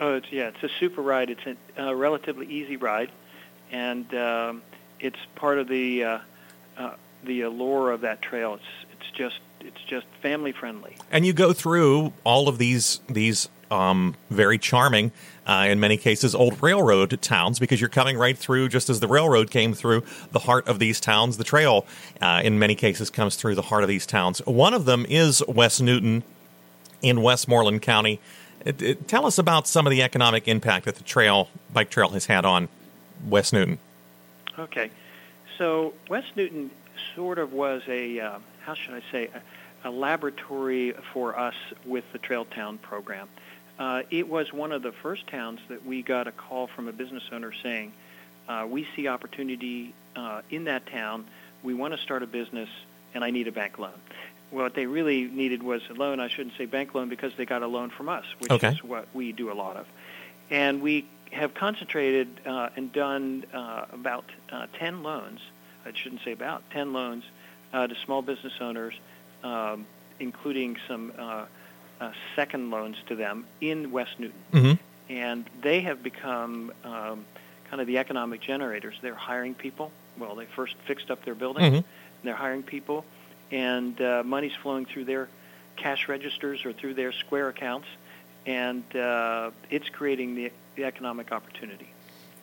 Oh, 0.00 0.14
it's, 0.14 0.30
yeah, 0.32 0.48
it's 0.48 0.62
a 0.62 0.68
super 0.80 1.02
ride. 1.02 1.30
It's 1.30 1.46
a, 1.46 1.82
a 1.82 1.94
relatively 1.94 2.46
easy 2.46 2.76
ride, 2.76 3.10
and 3.70 4.12
um, 4.14 4.62
it's 5.00 5.18
part 5.36 5.58
of 5.58 5.68
the 5.68 6.04
uh, 6.04 6.18
uh, 6.76 6.94
the 7.22 7.42
allure 7.42 7.92
of 7.92 8.00
that 8.02 8.20
trail. 8.20 8.54
It's 8.54 8.64
it's 8.92 9.10
just 9.16 9.40
it's 9.60 9.82
just 9.86 10.06
family 10.20 10.52
friendly. 10.52 10.96
And 11.10 11.24
you 11.24 11.32
go 11.32 11.52
through 11.52 12.12
all 12.24 12.48
of 12.48 12.58
these 12.58 13.00
these 13.08 13.48
um, 13.70 14.14
very 14.30 14.58
charming. 14.58 15.12
Uh, 15.46 15.66
in 15.68 15.78
many 15.78 15.98
cases, 15.98 16.34
old 16.34 16.62
railroad 16.62 17.20
towns 17.20 17.58
because 17.58 17.78
you're 17.78 17.90
coming 17.90 18.16
right 18.16 18.38
through 18.38 18.68
just 18.68 18.88
as 18.88 19.00
the 19.00 19.08
railroad 19.08 19.50
came 19.50 19.74
through 19.74 20.02
the 20.32 20.38
heart 20.38 20.66
of 20.66 20.78
these 20.78 21.00
towns. 21.00 21.36
The 21.36 21.44
trail, 21.44 21.86
uh, 22.22 22.40
in 22.42 22.58
many 22.58 22.74
cases, 22.74 23.10
comes 23.10 23.36
through 23.36 23.54
the 23.54 23.62
heart 23.62 23.82
of 23.82 23.88
these 23.88 24.06
towns. 24.06 24.38
One 24.46 24.72
of 24.72 24.86
them 24.86 25.04
is 25.06 25.42
West 25.46 25.82
Newton 25.82 26.22
in 27.04 27.20
Westmoreland 27.22 27.82
County. 27.82 28.18
It, 28.64 28.80
it, 28.80 29.08
tell 29.08 29.26
us 29.26 29.36
about 29.38 29.68
some 29.68 29.86
of 29.86 29.90
the 29.90 30.02
economic 30.02 30.48
impact 30.48 30.86
that 30.86 30.96
the 30.96 31.04
trail, 31.04 31.48
bike 31.72 31.90
trail, 31.90 32.08
has 32.10 32.26
had 32.26 32.46
on 32.46 32.68
West 33.28 33.52
Newton. 33.52 33.78
Okay, 34.58 34.90
so 35.58 35.92
West 36.08 36.34
Newton 36.34 36.70
sort 37.14 37.38
of 37.38 37.52
was 37.52 37.82
a 37.88 38.20
uh, 38.20 38.38
how 38.64 38.74
should 38.74 38.94
I 38.94 39.02
say 39.12 39.28
a, 39.84 39.88
a, 39.88 39.90
laboratory 39.90 40.94
for 41.12 41.38
us 41.38 41.54
with 41.84 42.04
the 42.12 42.18
Trail 42.18 42.46
Town 42.46 42.78
program. 42.78 43.28
Uh, 43.78 44.02
it 44.10 44.28
was 44.28 44.52
one 44.52 44.72
of 44.72 44.82
the 44.82 44.92
first 44.92 45.26
towns 45.26 45.60
that 45.68 45.84
we 45.84 46.02
got 46.02 46.26
a 46.26 46.32
call 46.32 46.68
from 46.68 46.88
a 46.88 46.92
business 46.92 47.24
owner 47.32 47.52
saying, 47.62 47.92
uh, 48.48 48.66
"We 48.68 48.86
see 48.96 49.08
opportunity 49.08 49.92
uh, 50.16 50.42
in 50.48 50.64
that 50.64 50.86
town. 50.86 51.26
We 51.62 51.74
want 51.74 51.92
to 51.94 51.98
start 51.98 52.22
a 52.22 52.26
business, 52.26 52.70
and 53.12 53.22
I 53.22 53.30
need 53.30 53.48
a 53.48 53.52
bank 53.52 53.78
loan." 53.78 54.00
What 54.54 54.74
they 54.74 54.86
really 54.86 55.24
needed 55.24 55.62
was 55.62 55.82
a 55.90 55.94
loan. 55.94 56.20
I 56.20 56.28
shouldn't 56.28 56.56
say 56.56 56.64
bank 56.64 56.94
loan 56.94 57.08
because 57.08 57.32
they 57.36 57.44
got 57.44 57.62
a 57.62 57.66
loan 57.66 57.90
from 57.90 58.08
us, 58.08 58.24
which 58.38 58.52
okay. 58.52 58.68
is 58.68 58.84
what 58.84 59.08
we 59.12 59.32
do 59.32 59.50
a 59.50 59.54
lot 59.54 59.76
of. 59.76 59.86
And 60.50 60.80
we 60.80 61.06
have 61.32 61.54
concentrated 61.54 62.28
uh, 62.46 62.68
and 62.76 62.92
done 62.92 63.44
uh, 63.52 63.86
about 63.92 64.24
uh, 64.52 64.66
10 64.74 65.02
loans, 65.02 65.40
I 65.84 65.92
shouldn't 65.92 66.22
say 66.24 66.32
about, 66.32 66.62
10 66.70 66.92
loans 66.92 67.24
uh, 67.72 67.88
to 67.88 67.94
small 68.04 68.22
business 68.22 68.52
owners, 68.60 68.94
um, 69.42 69.86
including 70.20 70.76
some 70.86 71.12
uh, 71.18 71.46
uh, 72.00 72.12
second 72.36 72.70
loans 72.70 72.96
to 73.08 73.16
them 73.16 73.46
in 73.60 73.90
West 73.90 74.20
Newton. 74.20 74.40
Mm-hmm. 74.52 75.12
And 75.12 75.44
they 75.62 75.80
have 75.80 76.02
become 76.02 76.72
um, 76.84 77.24
kind 77.68 77.80
of 77.80 77.86
the 77.88 77.98
economic 77.98 78.40
generators. 78.40 78.94
They're 79.02 79.14
hiring 79.14 79.54
people. 79.54 79.90
Well, 80.16 80.36
they 80.36 80.46
first 80.46 80.76
fixed 80.86 81.10
up 81.10 81.24
their 81.24 81.34
building. 81.34 81.72
Mm-hmm. 81.72 81.88
they're 82.22 82.36
hiring 82.36 82.62
people 82.62 83.04
and 83.54 83.98
uh, 84.00 84.22
money's 84.24 84.54
flowing 84.54 84.84
through 84.84 85.04
their 85.04 85.28
cash 85.76 86.08
registers 86.08 86.64
or 86.64 86.72
through 86.72 86.94
their 86.94 87.12
Square 87.12 87.50
accounts, 87.50 87.86
and 88.46 88.84
uh, 88.96 89.52
it's 89.70 89.88
creating 89.88 90.34
the, 90.34 90.50
the 90.74 90.84
economic 90.84 91.30
opportunity. 91.30 91.88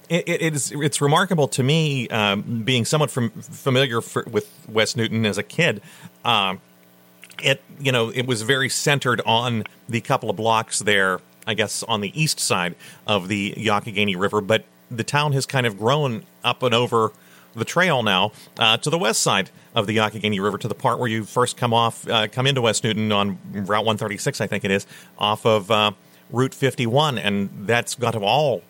It, 0.10 0.28
it 0.28 0.54
is. 0.54 0.72
It's 0.72 1.02
remarkable 1.02 1.50
to 1.50 1.64
me, 1.64 2.08
um, 2.10 2.64
being 2.64 2.86
somewhat 2.86 3.12
from, 3.12 3.30
familiar 3.30 4.02
for, 4.02 4.24
with 4.24 4.50
West 4.68 4.98
Newton 4.98 5.26
as 5.26 5.38
a 5.38 5.44
kid. 5.44 5.82
Um, 6.24 6.62
it 7.44 7.62
you 7.80 7.92
know 7.92 8.10
it 8.10 8.26
was 8.26 8.42
very 8.42 8.70
centered 8.70 9.22
on 9.26 9.66
the 9.90 10.00
couple 10.02 10.30
of 10.30 10.38
blocks 10.38 10.80
there, 10.80 11.20
I 11.46 11.54
guess, 11.56 11.84
on 11.84 12.02
the 12.02 12.20
east 12.20 12.40
side 12.40 12.76
of 13.06 13.28
the 13.28 13.54
Youghiogheny 13.58 14.18
River, 14.18 14.42
but 14.42 14.64
the 14.90 15.04
town 15.04 15.34
has 15.34 15.46
kind 15.46 15.66
of 15.66 15.78
grown 15.78 16.24
up 16.44 16.64
and 16.64 16.74
over 16.74 17.12
the 17.56 17.66
trail 17.66 18.04
now 18.04 18.32
uh, 18.60 18.78
to 18.78 18.90
the 18.90 18.98
west 18.98 19.22
side 19.22 19.50
of 19.74 19.88
the 19.88 19.98
Youghiogheny 19.98 20.42
River 20.42 20.58
to 20.58 20.68
the 20.68 20.76
part 20.76 21.00
where 21.00 21.08
you 21.08 21.24
first 21.24 21.58
come 21.58 21.74
off, 21.74 22.08
uh, 22.08 22.28
come 22.28 22.48
into 22.48 22.62
West 22.62 22.84
Newton 22.84 23.12
on 23.12 23.38
Route 23.52 23.86
136, 23.86 24.42
I 24.42 24.48
think 24.48 24.66
it 24.66 24.72
is, 24.72 24.86
off 25.18 25.46
of 25.46 25.72
uh, 25.72 25.92
Route 26.30 26.54
51, 26.54 27.18
and 27.18 27.50
that's 27.68 27.96
got 27.96 28.12
to 28.12 28.20
all 28.20 28.64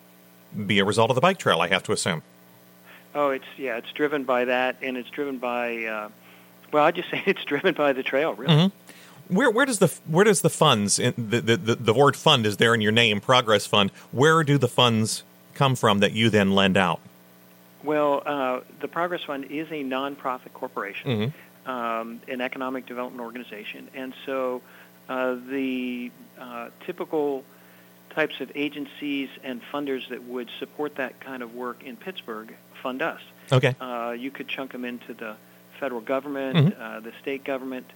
be 0.66 0.78
a 0.78 0.84
result 0.84 1.10
of 1.10 1.14
the 1.14 1.20
bike 1.20 1.38
trail, 1.38 1.60
I 1.60 1.68
have 1.68 1.82
to 1.84 1.92
assume. 1.92 2.22
Oh, 3.14 3.30
it's 3.30 3.44
yeah, 3.58 3.76
it's 3.76 3.92
driven 3.92 4.24
by 4.24 4.46
that, 4.46 4.76
and 4.80 4.96
it's 4.96 5.10
driven 5.10 5.38
by, 5.38 5.84
uh, 5.84 6.08
well, 6.72 6.84
I 6.84 6.92
just 6.92 7.10
say 7.10 7.22
it's 7.26 7.44
driven 7.44 7.74
by 7.74 7.92
the 7.92 8.02
trail, 8.02 8.34
really. 8.34 8.54
Mm-hmm. 8.54 9.34
Where 9.34 9.50
where 9.50 9.64
does 9.64 9.78
the 9.78 9.88
where 10.06 10.24
does 10.24 10.42
the 10.42 10.50
funds 10.50 10.96
the, 10.96 11.12
the 11.16 11.56
the 11.56 11.74
the 11.76 11.94
word 11.94 12.16
fund 12.16 12.44
is 12.44 12.58
there 12.58 12.74
in 12.74 12.80
your 12.80 12.92
name, 12.92 13.20
Progress 13.20 13.66
Fund? 13.66 13.90
Where 14.10 14.42
do 14.44 14.58
the 14.58 14.68
funds 14.68 15.22
come 15.54 15.74
from 15.74 16.00
that 16.00 16.12
you 16.12 16.28
then 16.28 16.54
lend 16.54 16.76
out? 16.76 17.00
Well, 17.84 18.22
uh, 18.24 18.60
the 18.80 18.88
Progress 18.88 19.22
Fund 19.24 19.46
is 19.50 19.68
a 19.68 19.82
nonprofit 19.82 20.52
corporation, 20.52 21.32
mm-hmm. 21.32 21.70
um, 21.70 22.20
an 22.28 22.40
economic 22.40 22.86
development 22.86 23.20
organization, 23.22 23.88
and 23.94 24.14
so 24.24 24.62
uh, 25.08 25.34
the 25.34 26.10
uh, 26.38 26.68
typical 26.86 27.44
types 28.10 28.40
of 28.40 28.52
agencies 28.54 29.28
and 29.42 29.60
funders 29.72 30.08
that 30.10 30.22
would 30.24 30.48
support 30.58 30.96
that 30.96 31.18
kind 31.20 31.42
of 31.42 31.54
work 31.54 31.82
in 31.82 31.96
Pittsburgh 31.96 32.54
fund 32.82 33.02
us. 33.02 33.20
Okay. 33.50 33.74
Uh, 33.80 34.14
you 34.16 34.30
could 34.30 34.48
chunk 34.48 34.72
them 34.72 34.84
into 34.84 35.14
the 35.14 35.36
federal 35.80 36.00
government, 36.00 36.56
mm-hmm. 36.56 36.82
Uh, 36.82 37.00
the 37.00 37.12
state 37.20 37.42
government. 37.44 37.86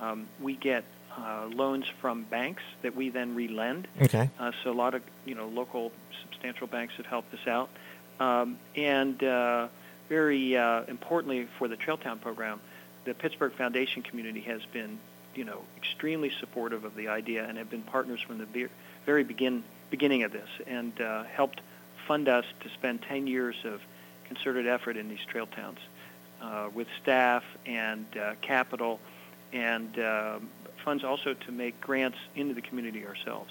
Um, 0.00 0.28
we 0.40 0.54
get 0.54 0.84
uh, 1.16 1.48
loans 1.52 1.86
from 2.00 2.22
banks 2.24 2.62
that 2.82 2.94
we 2.94 3.10
then 3.10 3.34
relend. 3.34 3.86
Okay. 4.02 4.30
so 4.62 4.70
a 4.70 4.72
lot 4.72 4.94
of 4.94 5.02
you 5.26 5.34
know 5.34 5.48
local 5.48 5.92
substantial 6.22 6.66
banks 6.66 6.94
have 6.96 7.06
helped 7.06 7.34
us 7.34 7.46
out. 7.46 7.68
Um, 8.20 8.58
and 8.74 9.22
uh, 9.22 9.68
very 10.08 10.56
uh, 10.56 10.82
importantly 10.88 11.48
for 11.58 11.68
the 11.68 11.76
Trailtown 11.76 12.20
program, 12.20 12.60
the 13.04 13.14
Pittsburgh 13.14 13.52
Foundation 13.52 14.02
community 14.02 14.40
has 14.40 14.64
been, 14.72 14.98
you 15.34 15.44
know, 15.44 15.62
extremely 15.76 16.30
supportive 16.40 16.84
of 16.84 16.96
the 16.96 17.08
idea 17.08 17.46
and 17.46 17.56
have 17.58 17.70
been 17.70 17.82
partners 17.82 18.20
from 18.20 18.38
the 18.38 18.68
very 19.06 19.24
begin, 19.24 19.62
beginning 19.90 20.24
of 20.24 20.32
this 20.32 20.48
and 20.66 21.00
uh, 21.00 21.24
helped 21.24 21.60
fund 22.06 22.28
us 22.28 22.44
to 22.60 22.68
spend 22.70 23.02
10 23.02 23.26
years 23.26 23.56
of 23.64 23.80
concerted 24.26 24.66
effort 24.66 24.96
in 24.96 25.08
these 25.08 25.24
trail 25.26 25.46
towns 25.46 25.78
uh, 26.42 26.68
with 26.74 26.86
staff 27.00 27.44
and 27.66 28.06
uh, 28.16 28.34
capital 28.40 29.00
and 29.52 29.98
um, 29.98 30.48
funds 30.84 31.04
also 31.04 31.34
to 31.34 31.52
make 31.52 31.80
grants 31.80 32.18
into 32.34 32.54
the 32.54 32.60
community 32.60 33.06
ourselves. 33.06 33.50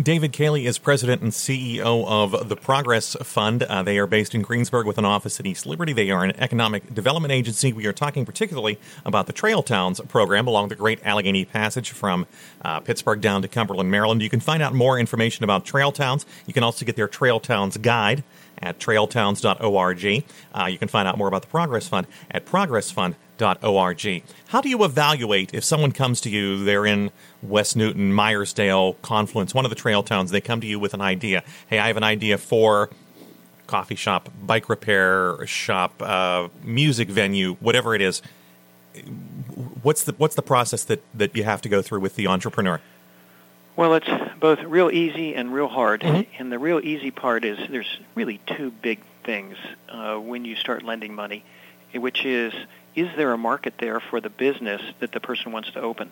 David 0.00 0.32
Kahley 0.32 0.66
is 0.66 0.78
president 0.78 1.20
and 1.20 1.32
CEO 1.32 2.06
of 2.06 2.48
the 2.48 2.54
Progress 2.54 3.16
Fund. 3.24 3.64
Uh, 3.64 3.82
they 3.82 3.98
are 3.98 4.06
based 4.06 4.36
in 4.36 4.42
Greensburg 4.42 4.86
with 4.86 4.98
an 4.98 5.04
office 5.04 5.40
in 5.40 5.46
East 5.46 5.66
Liberty. 5.66 5.92
They 5.92 6.12
are 6.12 6.22
an 6.22 6.32
economic 6.38 6.94
development 6.94 7.32
agency. 7.32 7.72
We 7.72 7.86
are 7.86 7.92
talking 7.92 8.24
particularly 8.24 8.78
about 9.04 9.26
the 9.26 9.32
Trail 9.32 9.64
Towns 9.64 10.00
program 10.02 10.46
along 10.46 10.68
the 10.68 10.76
Great 10.76 11.04
Allegheny 11.04 11.44
Passage 11.44 11.90
from 11.90 12.28
uh, 12.62 12.78
Pittsburgh 12.78 13.20
down 13.20 13.42
to 13.42 13.48
Cumberland, 13.48 13.90
Maryland. 13.90 14.22
You 14.22 14.30
can 14.30 14.38
find 14.38 14.62
out 14.62 14.74
more 14.74 14.96
information 14.96 15.42
about 15.42 15.64
Trail 15.64 15.90
Towns. 15.90 16.24
You 16.46 16.54
can 16.54 16.62
also 16.62 16.84
get 16.84 16.94
their 16.94 17.08
Trail 17.08 17.40
Towns 17.40 17.76
guide 17.76 18.22
at 18.62 18.78
trailtowns.org. 18.78 20.24
Uh, 20.54 20.66
you 20.66 20.78
can 20.78 20.86
find 20.86 21.08
out 21.08 21.18
more 21.18 21.26
about 21.26 21.42
the 21.42 21.48
Progress 21.48 21.88
Fund 21.88 22.06
at 22.30 22.46
progressfund.org 22.46 23.16
org. 23.42 24.22
How 24.48 24.60
do 24.60 24.68
you 24.68 24.84
evaluate 24.84 25.54
if 25.54 25.64
someone 25.64 25.92
comes 25.92 26.20
to 26.22 26.30
you, 26.30 26.64
they're 26.64 26.86
in 26.86 27.10
West 27.42 27.76
Newton, 27.76 28.12
Meyersdale, 28.12 29.00
Confluence, 29.02 29.54
one 29.54 29.64
of 29.64 29.70
the 29.70 29.76
trail 29.76 30.02
towns, 30.02 30.30
they 30.30 30.40
come 30.40 30.60
to 30.60 30.66
you 30.66 30.78
with 30.78 30.94
an 30.94 31.00
idea. 31.00 31.42
Hey, 31.68 31.78
I 31.78 31.86
have 31.86 31.96
an 31.96 32.04
idea 32.04 32.38
for 32.38 32.90
coffee 33.66 33.94
shop, 33.94 34.28
bike 34.42 34.68
repair 34.68 35.46
shop, 35.46 36.02
uh, 36.02 36.48
music 36.64 37.08
venue, 37.08 37.54
whatever 37.60 37.94
it 37.94 38.02
is. 38.02 38.20
What's 39.82 40.02
the 40.04 40.12
what's 40.18 40.34
the 40.34 40.42
process 40.42 40.84
that, 40.84 41.02
that 41.14 41.36
you 41.36 41.44
have 41.44 41.62
to 41.62 41.68
go 41.68 41.80
through 41.80 42.00
with 42.00 42.16
the 42.16 42.26
entrepreneur? 42.26 42.80
Well, 43.76 43.94
it's 43.94 44.10
both 44.38 44.62
real 44.62 44.90
easy 44.90 45.34
and 45.34 45.54
real 45.54 45.68
hard. 45.68 46.00
Mm-hmm. 46.00 46.30
And 46.38 46.52
the 46.52 46.58
real 46.58 46.80
easy 46.80 47.10
part 47.10 47.44
is 47.44 47.58
there's 47.70 47.98
really 48.14 48.40
two 48.46 48.72
big 48.72 49.00
things 49.22 49.56
uh, 49.88 50.16
when 50.16 50.44
you 50.44 50.56
start 50.56 50.82
lending 50.82 51.14
money, 51.14 51.44
which 51.94 52.24
is 52.24 52.52
is 52.94 53.08
there 53.16 53.32
a 53.32 53.38
market 53.38 53.74
there 53.78 54.00
for 54.00 54.20
the 54.20 54.30
business 54.30 54.82
that 55.00 55.12
the 55.12 55.20
person 55.20 55.52
wants 55.52 55.70
to 55.72 55.80
open? 55.80 56.10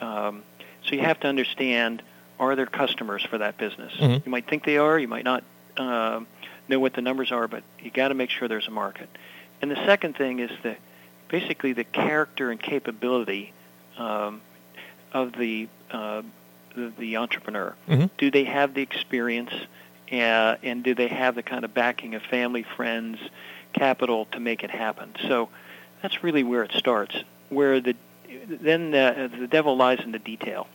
Um, 0.00 0.42
so 0.84 0.94
you 0.94 1.00
have 1.02 1.20
to 1.20 1.28
understand, 1.28 2.02
are 2.38 2.56
there 2.56 2.66
customers 2.66 3.24
for 3.24 3.38
that 3.38 3.56
business? 3.58 3.92
Mm-hmm. 3.94 4.24
You 4.24 4.30
might 4.30 4.46
think 4.48 4.64
they 4.64 4.78
are, 4.78 4.98
you 4.98 5.08
might 5.08 5.24
not 5.24 5.44
uh, 5.76 6.20
know 6.68 6.80
what 6.80 6.94
the 6.94 7.02
numbers 7.02 7.32
are, 7.32 7.48
but 7.48 7.62
you 7.80 7.90
got 7.90 8.08
to 8.08 8.14
make 8.14 8.30
sure 8.30 8.48
there's 8.48 8.68
a 8.68 8.72
market. 8.72 9.08
And 9.60 9.70
the 9.70 9.86
second 9.86 10.16
thing 10.16 10.38
is 10.38 10.50
the 10.62 10.76
basically 11.28 11.74
the 11.74 11.84
character 11.84 12.50
and 12.50 12.60
capability 12.60 13.52
um, 13.98 14.40
of 15.12 15.32
the, 15.32 15.68
uh, 15.90 16.22
the, 16.74 16.92
the 16.98 17.16
entrepreneur. 17.18 17.74
Mm-hmm. 17.88 18.06
Do 18.16 18.30
they 18.30 18.44
have 18.44 18.74
the 18.74 18.82
experience, 18.82 19.52
uh, 20.10 20.56
and 20.62 20.82
do 20.82 20.94
they 20.94 21.08
have 21.08 21.34
the 21.34 21.42
kind 21.42 21.64
of 21.64 21.74
backing 21.74 22.14
of 22.14 22.22
family, 22.22 22.64
friends, 22.76 23.18
capital 23.72 24.26
to 24.32 24.40
make 24.40 24.64
it 24.64 24.70
happen? 24.70 25.14
So 25.26 25.50
that's 26.02 26.22
really 26.22 26.42
where 26.42 26.62
it 26.62 26.72
starts. 26.72 27.16
Where 27.48 27.80
the 27.80 27.96
then 28.48 28.90
the, 28.90 29.30
the 29.38 29.46
devil 29.46 29.76
lies 29.76 30.00
in 30.00 30.12
the 30.12 30.18
detail, 30.18 30.66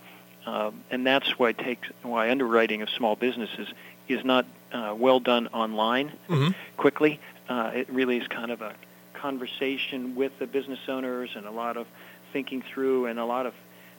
um, 0.45 0.83
and 0.89 1.05
that's 1.05 1.37
why 1.37 1.51
takes 1.51 1.89
why 2.01 2.29
underwriting 2.29 2.81
of 2.81 2.89
small 2.89 3.15
businesses 3.15 3.67
is 4.07 4.25
not 4.25 4.45
uh, 4.71 4.93
well 4.97 5.19
done 5.19 5.47
online 5.47 6.11
mm-hmm. 6.27 6.51
quickly. 6.77 7.19
Uh, 7.47 7.71
it 7.73 7.89
really 7.89 8.17
is 8.17 8.27
kind 8.27 8.51
of 8.51 8.61
a 8.61 8.73
conversation 9.13 10.15
with 10.15 10.37
the 10.39 10.47
business 10.47 10.79
owners 10.87 11.29
and 11.35 11.45
a 11.45 11.51
lot 11.51 11.77
of 11.77 11.87
thinking 12.33 12.61
through 12.61 13.05
and 13.05 13.19
a 13.19 13.25
lot 13.25 13.45
of 13.45 13.53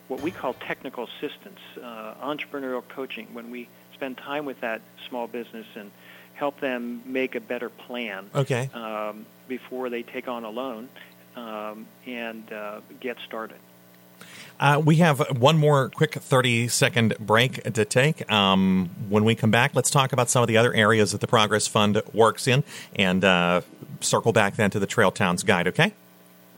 what 0.08 0.20
we 0.20 0.30
call 0.30 0.52
technical 0.52 1.04
assistance, 1.04 1.60
uh, 1.82 2.14
entrepreneurial 2.22 2.82
coaching. 2.88 3.26
When 3.32 3.50
we 3.50 3.68
spend 3.94 4.18
time 4.18 4.44
with 4.44 4.60
that 4.60 4.82
small 5.08 5.26
business 5.26 5.66
and 5.76 5.90
help 6.34 6.60
them 6.60 7.00
make 7.06 7.34
a 7.34 7.40
better 7.40 7.70
plan 7.70 8.28
okay. 8.34 8.68
um, 8.74 9.24
before 9.48 9.88
they 9.88 10.02
take 10.02 10.28
on 10.28 10.44
a 10.44 10.50
loan 10.50 10.88
um, 11.36 11.86
and 12.06 12.52
uh, 12.52 12.80
get 13.00 13.16
started. 13.26 13.58
Uh, 14.60 14.80
we 14.84 14.96
have 14.96 15.20
one 15.38 15.58
more 15.58 15.88
quick 15.90 16.14
30 16.14 16.68
second 16.68 17.16
break 17.18 17.62
to 17.72 17.84
take. 17.84 18.30
Um, 18.30 18.90
when 19.08 19.24
we 19.24 19.34
come 19.34 19.50
back, 19.50 19.74
let's 19.74 19.90
talk 19.90 20.12
about 20.12 20.30
some 20.30 20.42
of 20.42 20.48
the 20.48 20.56
other 20.56 20.72
areas 20.72 21.12
that 21.12 21.20
the 21.20 21.26
Progress 21.26 21.66
Fund 21.66 22.00
works 22.12 22.46
in 22.46 22.62
and 22.94 23.24
uh, 23.24 23.62
circle 24.00 24.32
back 24.32 24.56
then 24.56 24.70
to 24.70 24.78
the 24.78 24.86
Trail 24.86 25.10
Towns 25.10 25.42
Guide, 25.42 25.68
okay? 25.68 25.92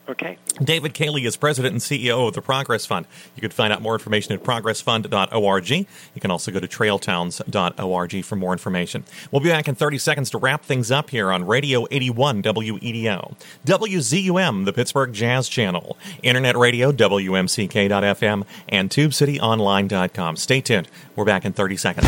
Okay. 0.08 0.38
David 0.62 0.94
Kahley 0.94 1.26
is 1.26 1.36
president 1.36 1.72
and 1.72 1.80
CEO 1.80 2.28
of 2.28 2.34
the 2.34 2.42
Progress 2.42 2.86
Fund. 2.86 3.06
You 3.34 3.40
can 3.40 3.50
find 3.50 3.72
out 3.72 3.82
more 3.82 3.94
information 3.94 4.32
at 4.34 4.42
progressfund.org. 4.42 5.70
You 5.70 6.20
can 6.20 6.30
also 6.30 6.52
go 6.52 6.60
to 6.60 6.68
trailtowns.org 6.68 8.24
for 8.24 8.36
more 8.36 8.52
information. 8.52 9.04
We'll 9.30 9.40
be 9.40 9.48
back 9.48 9.66
in 9.66 9.74
30 9.74 9.98
seconds 9.98 10.30
to 10.30 10.38
wrap 10.38 10.64
things 10.64 10.90
up 10.90 11.10
here 11.10 11.32
on 11.32 11.46
Radio 11.46 11.86
81 11.90 12.42
WEDO, 12.42 13.34
WZUM, 13.66 14.64
the 14.64 14.72
Pittsburgh 14.72 15.12
Jazz 15.12 15.48
Channel, 15.48 15.96
Internet 16.22 16.56
Radio, 16.56 16.92
WMCK.FM, 16.92 18.44
and 18.68 18.90
TubeCityOnline.com. 18.90 20.36
Stay 20.36 20.60
tuned. 20.60 20.88
We're 21.16 21.24
back 21.24 21.44
in 21.44 21.52
30 21.52 21.76
seconds. 21.76 22.06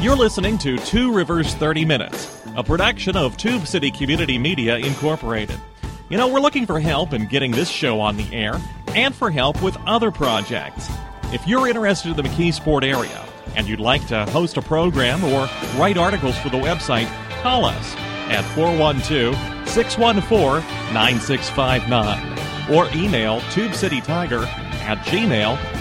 You're 0.00 0.16
listening 0.16 0.58
to 0.58 0.78
Two 0.78 1.12
Rivers 1.12 1.54
30 1.54 1.84
Minutes, 1.84 2.40
a 2.56 2.62
production 2.62 3.16
of 3.16 3.36
Tube 3.36 3.66
City 3.66 3.90
Community 3.90 4.38
Media 4.38 4.76
Incorporated. 4.76 5.60
You 6.08 6.16
know, 6.16 6.28
we're 6.28 6.40
looking 6.40 6.64
for 6.64 6.80
help 6.80 7.12
in 7.12 7.26
getting 7.26 7.50
this 7.50 7.68
show 7.68 8.00
on 8.00 8.16
the 8.16 8.34
air 8.34 8.58
and 8.94 9.14
for 9.14 9.30
help 9.30 9.62
with 9.62 9.76
other 9.86 10.10
projects. 10.10 10.88
If 11.34 11.46
you're 11.46 11.68
interested 11.68 12.10
in 12.10 12.16
the 12.16 12.22
McKeesport 12.22 12.82
area 12.82 13.26
and 13.54 13.68
you'd 13.68 13.78
like 13.80 14.06
to 14.06 14.24
host 14.26 14.56
a 14.56 14.62
program 14.62 15.22
or 15.22 15.48
write 15.76 15.98
articles 15.98 16.38
for 16.38 16.48
the 16.48 16.56
website, 16.56 17.08
call 17.42 17.66
us 17.66 17.94
at 18.30 18.42
412 18.54 19.34
614 19.68 20.94
9659 20.94 22.74
or 22.74 22.88
email 22.96 23.40
tubecitytiger 23.52 24.46
at 24.46 24.98
gmail.com. 25.04 25.77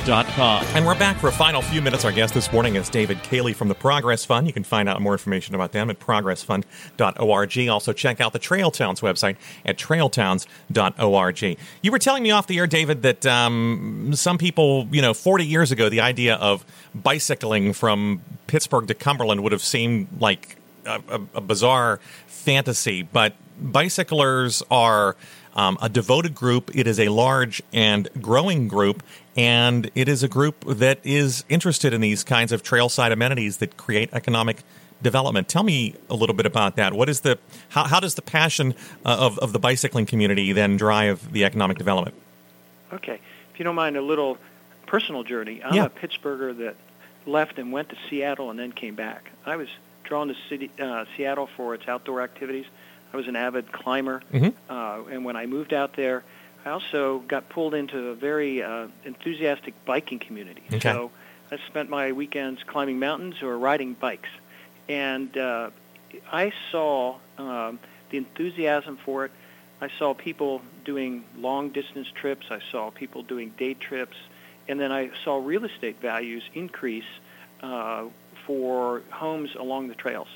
And 0.74 0.86
we're 0.86 0.98
back 0.98 1.18
for 1.18 1.28
a 1.28 1.34
final 1.34 1.62
few 1.62 1.82
minutes. 1.82 2.06
Our 2.06 2.14
guest 2.14 2.34
this 2.34 2.54
morning 2.54 2.78
is 2.78 2.88
David 2.88 3.18
Kahley 3.24 3.54
from 3.54 3.68
the 3.68 3.76
Progress 3.76 4.24
Fund. 4.24 4.48
You 4.48 4.54
can 4.54 4.64
find 4.64 4.88
out 4.88 5.02
more 5.02 5.12
information 5.12 5.54
about 5.54 5.74
them 5.74 5.90
at 5.90 6.00
progressfund.org. 6.00 7.70
Also, 7.70 7.92
check 7.92 8.22
out 8.22 8.32
the 8.32 8.40
Trail 8.40 8.72
Towns 8.72 9.02
website 9.02 9.36
at 9.66 9.78
trailtowns.org. 9.78 11.58
You 11.82 11.92
were 11.92 12.00
telling 12.00 12.24
me 12.24 12.32
off 12.32 12.48
the 12.48 12.58
air, 12.58 12.68
David, 12.68 13.02
that 13.02 13.26
um, 13.26 14.14
some 14.14 14.38
people, 14.38 14.88
you 14.92 15.02
know, 15.02 15.14
40 15.14 15.46
years 15.46 15.74
ago, 15.74 15.90
the 15.90 16.00
idea 16.00 16.36
of 16.36 16.64
bicycling 16.96 17.74
from 17.74 18.22
Pittsburgh 18.48 18.88
to 18.88 18.94
Cumberland 18.94 19.44
would 19.44 19.52
have 19.52 19.62
seemed 19.62 20.08
like 20.22 20.56
a, 20.86 21.02
a, 21.10 21.22
a 21.36 21.42
bizarre 21.42 22.00
fantasy, 22.28 23.04
but 23.04 23.34
bicyclers 23.60 24.64
are 24.72 25.18
um, 25.58 25.78
a 25.82 25.90
devoted 25.90 26.34
group. 26.36 26.72
It 26.74 26.88
is 26.88 27.00
a 27.00 27.10
large 27.10 27.62
and 27.74 28.08
growing 28.22 28.68
group, 28.70 29.04
and 29.36 29.92
it 29.96 30.08
is 30.08 30.24
a 30.24 30.28
group 30.30 30.64
that 30.66 31.00
is 31.04 31.44
interested 31.50 31.94
in 31.94 32.00
these 32.00 32.24
kinds 32.24 32.52
of 32.54 32.64
trailside 32.64 33.12
amenities 33.12 33.58
that 33.58 33.76
create 33.76 34.10
economic 34.14 34.62
development. 35.02 35.50
Tell 35.50 35.64
me 35.64 35.96
a 36.10 36.16
little 36.16 36.36
bit 36.36 36.46
about 36.46 36.76
that. 36.78 36.94
What 36.94 37.10
is 37.10 37.22
the 37.22 37.38
how, 37.70 37.84
how 37.86 38.00
does 38.00 38.16
the 38.16 38.22
passion 38.22 38.74
uh, 39.06 39.18
of 39.20 39.38
of 39.40 39.52
the 39.52 39.60
bicycling 39.60 40.06
community 40.06 40.54
then 40.54 40.78
drive 40.78 41.32
the 41.34 41.44
economic 41.44 41.78
development? 41.78 42.16
Okay, 42.94 43.20
if 43.52 43.60
you 43.60 43.66
don't 43.66 43.76
mind 43.76 43.98
a 43.98 44.02
little 44.02 44.38
personal 44.86 45.24
journey, 45.24 45.62
I'm 45.64 45.74
Yeah. 45.74 45.86
a 45.86 45.90
Pittsburgher 45.90 46.58
that 46.60 46.76
left 47.26 47.60
and 47.60 47.72
went 47.74 47.90
to 47.90 47.98
Seattle 48.10 48.50
and 48.50 48.58
then 48.58 48.72
came 48.72 48.96
back. 48.96 49.30
I 49.46 49.58
was 49.58 49.68
drawn 50.04 50.30
to 50.30 50.36
city, 50.48 50.72
uh, 50.80 51.04
Seattle 51.18 51.50
for 51.58 51.74
its 51.76 51.88
outdoor 51.88 52.22
activities. 52.22 52.66
I 53.14 53.18
was 53.18 53.28
an 53.28 53.36
avid 53.36 53.72
climber, 53.72 54.22
Mhm. 54.34 54.54
uh, 54.70 55.00
and 55.10 55.24
when 55.24 55.36
I 55.36 55.46
moved 55.46 55.74
out 55.74 55.94
there, 55.94 56.24
I 56.66 56.72
also 56.72 57.20
got 57.20 57.48
pulled 57.50 57.74
into 57.74 58.10
a 58.10 58.14
very 58.14 58.62
uh, 58.62 58.88
enthusiastic 59.06 59.74
biking 59.86 60.20
community. 60.20 60.64
Okay. 60.74 60.80
So 60.92 61.12
I 61.52 61.58
spent 61.68 61.90
my 61.90 62.12
weekends 62.12 62.64
climbing 62.64 63.00
mountains 63.00 63.42
or 63.42 63.58
riding 63.58 63.94
bikes, 63.94 64.30
and 64.90 65.36
uh, 65.38 65.70
I 66.32 66.52
saw 66.72 67.16
um, 67.38 67.80
the 68.10 68.18
enthusiasm 68.18 68.98
for 68.98 69.26
it. 69.26 69.32
I 69.80 69.90
saw 69.98 70.14
people 70.14 70.62
doing 70.84 71.24
long 71.38 71.70
distance 71.70 72.08
trips. 72.14 72.48
I 72.50 72.60
saw 72.72 72.90
people 72.92 73.24
doing 73.24 73.54
day 73.58 73.74
trips, 73.76 74.18
and 74.68 74.80
then 74.80 74.92
I 74.92 75.12
saw 75.24 75.38
real 75.38 75.64
estate 75.64 76.02
values 76.02 76.44
increase 76.54 77.06
uh, 77.62 78.06
for 78.46 79.04
homes 79.12 79.56
along 79.56 79.88
the 79.88 79.96
trails. 79.96 80.28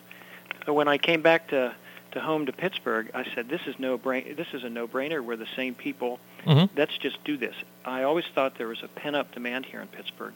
So 0.65 0.73
when 0.73 0.88
I 0.88 0.97
came 0.97 1.21
back 1.21 1.47
to 1.49 1.73
to 2.12 2.19
home 2.19 2.45
to 2.45 2.52
Pittsburgh, 2.52 3.10
I 3.13 3.26
said, 3.34 3.50
"This 3.50 3.62
is 3.67 3.80
no 3.80 3.97
brain. 3.97 4.36
This 4.36 4.47
is 4.54 4.63
a 4.63 4.69
no-brainer. 4.69 5.24
We're 5.24 5.36
the 5.36 5.47
same 5.56 5.74
people. 5.76 6.19
Mhm. 6.45 6.69
Let's 6.76 6.97
just 6.97 7.24
do 7.24 7.38
this." 7.38 7.56
I 7.86 8.04
always 8.04 8.26
thought 8.34 8.56
there 8.56 8.67
was 8.67 8.84
a 8.84 8.88
pent-up 8.88 9.34
demand 9.34 9.65
here 9.65 9.82
in 9.82 9.88
Pittsburgh, 9.88 10.34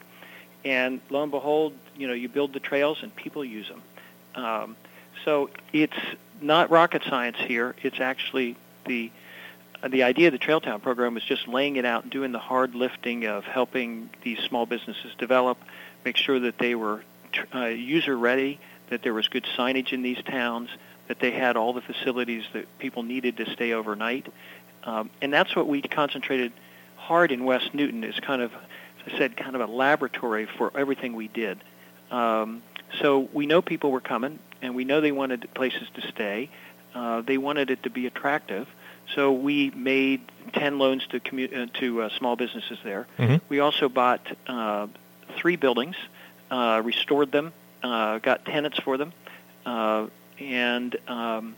and 0.64 1.00
lo 1.10 1.22
and 1.22 1.30
behold, 1.30 1.74
you 1.96 2.08
know, 2.08 2.14
you 2.14 2.28
build 2.28 2.52
the 2.52 2.60
trails 2.60 3.02
and 3.02 3.14
people 3.14 3.44
use 3.44 3.68
them. 3.68 3.82
Um, 4.34 4.76
so 5.24 5.50
it's 5.72 5.96
not 6.40 6.70
rocket 6.70 7.02
science 7.04 7.38
here. 7.38 7.74
It's 7.82 8.00
actually 8.00 8.56
the 8.86 9.10
the 9.86 10.02
idea 10.02 10.28
of 10.28 10.32
the 10.32 10.38
Trail 10.38 10.60
Town 10.60 10.80
program 10.80 11.16
is 11.16 11.22
just 11.22 11.46
laying 11.46 11.76
it 11.76 11.84
out 11.84 12.02
and 12.04 12.10
doing 12.10 12.32
the 12.32 12.38
hard 12.38 12.74
lifting 12.74 13.26
of 13.26 13.44
helping 13.44 14.08
these 14.22 14.38
small 14.40 14.64
businesses 14.66 15.14
develop, 15.18 15.58
make 16.04 16.16
sure 16.16 16.40
that 16.40 16.58
they 16.58 16.74
were 16.74 17.02
uh, 17.54 17.66
user 17.66 18.16
ready, 18.16 18.58
that 18.88 19.02
there 19.02 19.12
was 19.12 19.28
good 19.28 19.44
signage 19.56 19.92
in 19.92 20.02
these 20.02 20.20
towns, 20.22 20.70
that 21.08 21.18
they 21.20 21.30
had 21.30 21.56
all 21.56 21.72
the 21.72 21.80
facilities 21.80 22.44
that 22.52 22.66
people 22.78 23.02
needed 23.02 23.36
to 23.38 23.50
stay 23.50 23.72
overnight, 23.72 24.26
um, 24.84 25.10
and 25.20 25.32
that's 25.32 25.54
what 25.56 25.66
we 25.66 25.82
concentrated 25.82 26.52
hard 26.96 27.32
in 27.32 27.44
West 27.44 27.74
Newton. 27.74 28.04
Is 28.04 28.18
kind 28.20 28.42
of, 28.42 28.52
as 28.54 29.12
I 29.14 29.18
said, 29.18 29.36
kind 29.36 29.54
of 29.54 29.60
a 29.60 29.66
laboratory 29.66 30.46
for 30.46 30.72
everything 30.76 31.14
we 31.14 31.28
did. 31.28 31.58
Um, 32.10 32.62
so 33.00 33.28
we 33.32 33.46
know 33.46 33.62
people 33.62 33.90
were 33.90 34.00
coming, 34.00 34.38
and 34.62 34.74
we 34.74 34.84
know 34.84 35.00
they 35.00 35.12
wanted 35.12 35.48
places 35.54 35.88
to 35.94 36.06
stay. 36.08 36.50
Uh, 36.94 37.20
they 37.20 37.36
wanted 37.38 37.70
it 37.70 37.82
to 37.82 37.90
be 37.90 38.06
attractive. 38.06 38.66
So 39.14 39.32
we 39.32 39.70
made 39.70 40.20
10 40.54 40.78
loans 40.78 41.06
to 41.08 41.20
commu- 41.20 41.54
uh, 41.54 41.66
to 41.80 42.02
uh, 42.02 42.08
small 42.18 42.36
businesses 42.36 42.78
there. 42.82 43.06
Mhm. 43.18 43.40
We 43.48 43.60
also 43.60 43.88
bought 43.88 44.20
uh, 44.46 44.86
three 45.36 45.56
buildings, 45.56 45.96
uh, 46.50 46.80
restored 46.84 47.30
them, 47.32 47.52
uh, 47.82 48.18
got 48.18 48.44
tenants 48.44 48.78
for 48.80 48.96
them, 48.96 49.12
uh, 49.64 50.06
and 50.40 50.96
um, 51.08 51.54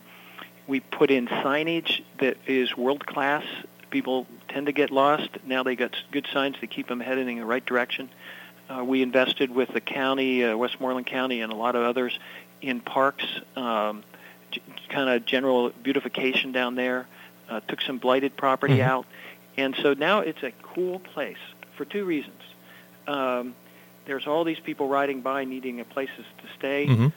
we 0.67 0.81
put 0.81 1.11
in 1.11 1.27
signage 1.27 2.03
that 2.19 2.37
is 2.47 2.77
world 2.77 3.07
class. 3.07 3.45
People 3.91 4.27
tend 4.49 4.67
to 4.67 4.73
get 4.73 4.91
lost. 4.91 5.31
Now 5.47 5.63
they 5.63 5.77
got 5.77 5.97
good 6.13 6.27
signs 6.33 6.57
to 6.61 6.67
keep 6.67 6.89
them 6.89 7.01
heading 7.01 7.29
in 7.29 7.39
the 7.39 7.45
right 7.47 7.65
direction. 7.65 8.11
Uh, 8.69 8.85
we 8.85 9.01
invested 9.03 9.51
with 9.55 9.71
the 9.73 9.81
county, 9.81 10.45
uh, 10.45 10.57
Westmoreland 10.57 11.07
County, 11.07 11.41
and 11.41 11.51
a 11.53 11.57
lot 11.57 11.75
of 11.75 11.83
others 11.85 12.19
in 12.61 12.81
parks, 12.81 13.25
um, 13.57 14.03
g- 14.51 14.61
kind 14.91 15.09
of 15.09 15.25
general 15.25 15.71
beautification 15.71 16.53
down 16.53 16.75
there. 16.75 17.07
Uh, 17.49 17.61
took 17.67 17.81
some 17.81 17.97
blighted 17.97 18.37
property 18.37 18.77
Mhm. 18.77 18.83
out, 18.85 19.07
and 19.57 19.75
so 19.77 19.95
now 19.95 20.21
it's 20.21 20.43
a 20.43 20.51
cool 20.63 20.99
place 20.99 21.39
for 21.77 21.87
two 21.87 22.05
reasons. 22.05 22.43
Um, 23.07 23.55
there's 24.05 24.27
all 24.27 24.45
these 24.45 24.61
people 24.61 24.87
riding 24.87 25.23
by 25.23 25.45
needing 25.45 25.81
a 25.81 25.85
places 25.87 26.27
to 26.43 26.45
stay. 26.59 26.87
Mhm. 26.87 27.11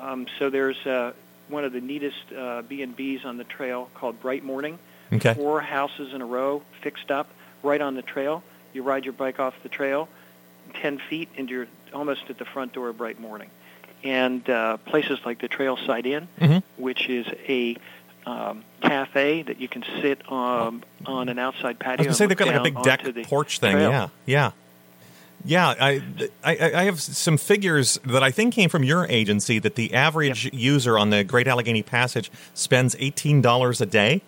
Um, 0.00 0.26
so 0.38 0.50
there's 0.50 0.76
uh, 0.86 1.12
one 1.48 1.64
of 1.64 1.72
the 1.72 1.80
neatest 1.80 2.32
uh, 2.36 2.62
B&Bs 2.62 3.24
on 3.24 3.36
the 3.36 3.44
trail 3.44 3.90
called 3.94 4.20
Bright 4.20 4.44
Morning. 4.44 4.78
Okay. 5.12 5.34
Four 5.34 5.60
houses 5.60 6.12
in 6.12 6.20
a 6.20 6.26
row 6.26 6.62
fixed 6.82 7.10
up 7.10 7.28
right 7.62 7.80
on 7.80 7.94
the 7.94 8.02
trail. 8.02 8.42
You 8.72 8.82
ride 8.82 9.04
your 9.04 9.14
bike 9.14 9.40
off 9.40 9.54
the 9.62 9.68
trail 9.68 10.08
10 10.74 10.98
feet 11.08 11.28
and 11.38 11.48
you're 11.48 11.66
almost 11.94 12.22
at 12.28 12.38
the 12.38 12.44
front 12.44 12.72
door 12.74 12.90
of 12.90 12.98
Bright 12.98 13.18
Morning. 13.18 13.48
And 14.04 14.48
uh, 14.48 14.76
places 14.76 15.18
like 15.24 15.40
the 15.40 15.48
Trailside 15.48 16.06
Inn, 16.06 16.28
Mhm. 16.40 16.62
which 16.76 17.08
is 17.08 17.26
a 17.48 17.76
um, 18.26 18.62
cafe 18.82 19.42
that 19.42 19.58
you 19.60 19.66
can 19.68 19.82
sit 20.02 20.30
um, 20.30 20.82
on 21.06 21.28
an 21.30 21.38
outside 21.38 21.78
patio. 21.78 22.04
I 22.04 22.08
was 22.08 22.18
say 22.18 22.26
they've 22.26 22.36
got 22.36 22.48
like 22.48 22.56
a 22.56 22.62
big 22.62 22.82
deck 22.82 23.02
the 23.02 23.24
porch 23.24 23.58
thing. 23.58 23.72
trail. 23.72 23.90
Yeah, 23.90 24.08
yeah, 24.26 24.50
yeah. 25.44 25.68
I, 25.68 26.02
I 26.44 26.72
I 26.74 26.84
have 26.84 27.00
some 27.00 27.36
figures 27.36 27.98
that 28.04 28.22
I 28.22 28.30
think 28.30 28.54
came 28.54 28.68
from 28.68 28.84
your 28.84 29.06
agency 29.06 29.58
that 29.58 29.74
the 29.74 29.94
average 29.94 30.52
user 30.52 30.98
on 30.98 31.10
the 31.10 31.24
Great 31.24 31.48
Allegheny 31.48 31.82
Passage 31.82 32.30
spends 32.54 32.96
eighteen 32.98 33.40
dollars 33.40 33.80
a 33.80 33.86
day. 33.86 34.22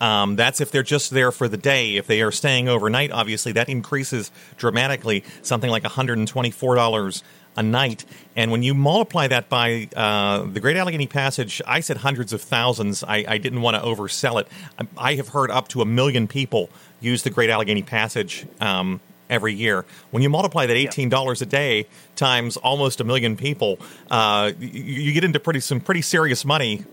Um, 0.00 0.36
that's 0.36 0.62
if 0.62 0.70
they're 0.70 0.82
just 0.82 1.10
there 1.10 1.30
for 1.30 1.46
the 1.46 1.58
day. 1.58 1.96
If 1.96 2.06
they 2.06 2.22
are 2.22 2.32
staying 2.32 2.68
overnight, 2.68 3.12
obviously 3.12 3.52
that 3.52 3.68
increases 3.68 4.30
dramatically, 4.56 5.24
something 5.42 5.70
like 5.70 5.82
one 5.82 5.92
hundred 5.92 6.18
and 6.18 6.26
twenty-four 6.26 6.74
dollars 6.74 7.22
a 7.56 7.62
night. 7.62 8.04
And 8.36 8.52
when 8.52 8.62
you 8.62 8.74
multiply 8.74 9.26
that 9.28 9.48
by 9.48 9.88
uh, 9.96 10.44
the 10.44 10.60
Great 10.60 10.76
Allegheny 10.76 11.08
Passage, 11.08 11.60
I 11.66 11.80
said 11.80 11.98
hundreds 11.98 12.32
of 12.32 12.40
thousands. 12.40 13.02
I, 13.02 13.24
I 13.26 13.38
didn't 13.38 13.60
want 13.60 13.76
to 13.76 13.82
oversell 13.82 14.40
it. 14.40 14.48
I, 14.78 14.86
I 14.96 15.14
have 15.16 15.28
heard 15.28 15.50
up 15.50 15.68
to 15.68 15.82
a 15.82 15.84
million 15.84 16.28
people 16.28 16.70
use 17.00 17.24
the 17.24 17.30
Great 17.30 17.50
Allegheny 17.50 17.82
Passage 17.82 18.46
um, 18.60 19.00
every 19.30 19.54
year. 19.54 19.84
When 20.10 20.22
you 20.22 20.28
multiply 20.28 20.66
that 20.66 20.76
eighteen 20.76 21.08
dollars 21.08 21.40
a 21.40 21.46
day 21.46 21.86
times 22.16 22.56
almost 22.58 23.00
a 23.00 23.04
million 23.04 23.36
people, 23.36 23.78
uh, 24.10 24.52
you, 24.60 24.68
you 24.68 25.12
get 25.12 25.24
into 25.24 25.40
pretty 25.40 25.60
some 25.60 25.80
pretty 25.80 26.02
serious 26.02 26.44
money, 26.44 26.84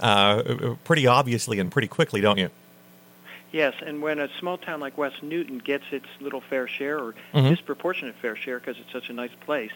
uh, 0.00 0.74
pretty 0.84 1.06
obviously 1.06 1.58
and 1.58 1.70
pretty 1.70 1.88
quickly, 1.88 2.20
don't 2.20 2.38
you? 2.38 2.50
Yes, 3.52 3.74
and 3.84 4.00
when 4.00 4.20
a 4.20 4.28
small 4.38 4.56
town 4.58 4.78
like 4.78 4.96
West 4.96 5.22
Newton 5.24 5.58
gets 5.58 5.84
its 5.90 6.06
little 6.20 6.40
fair 6.40 6.68
share 6.68 6.98
or 6.98 7.14
Mhm. 7.34 7.48
disproportionate 7.50 8.14
fair 8.14 8.36
share 8.36 8.60
because 8.60 8.78
it's 8.78 8.92
such 8.92 9.10
a 9.10 9.12
nice 9.12 9.32
place, 9.44 9.72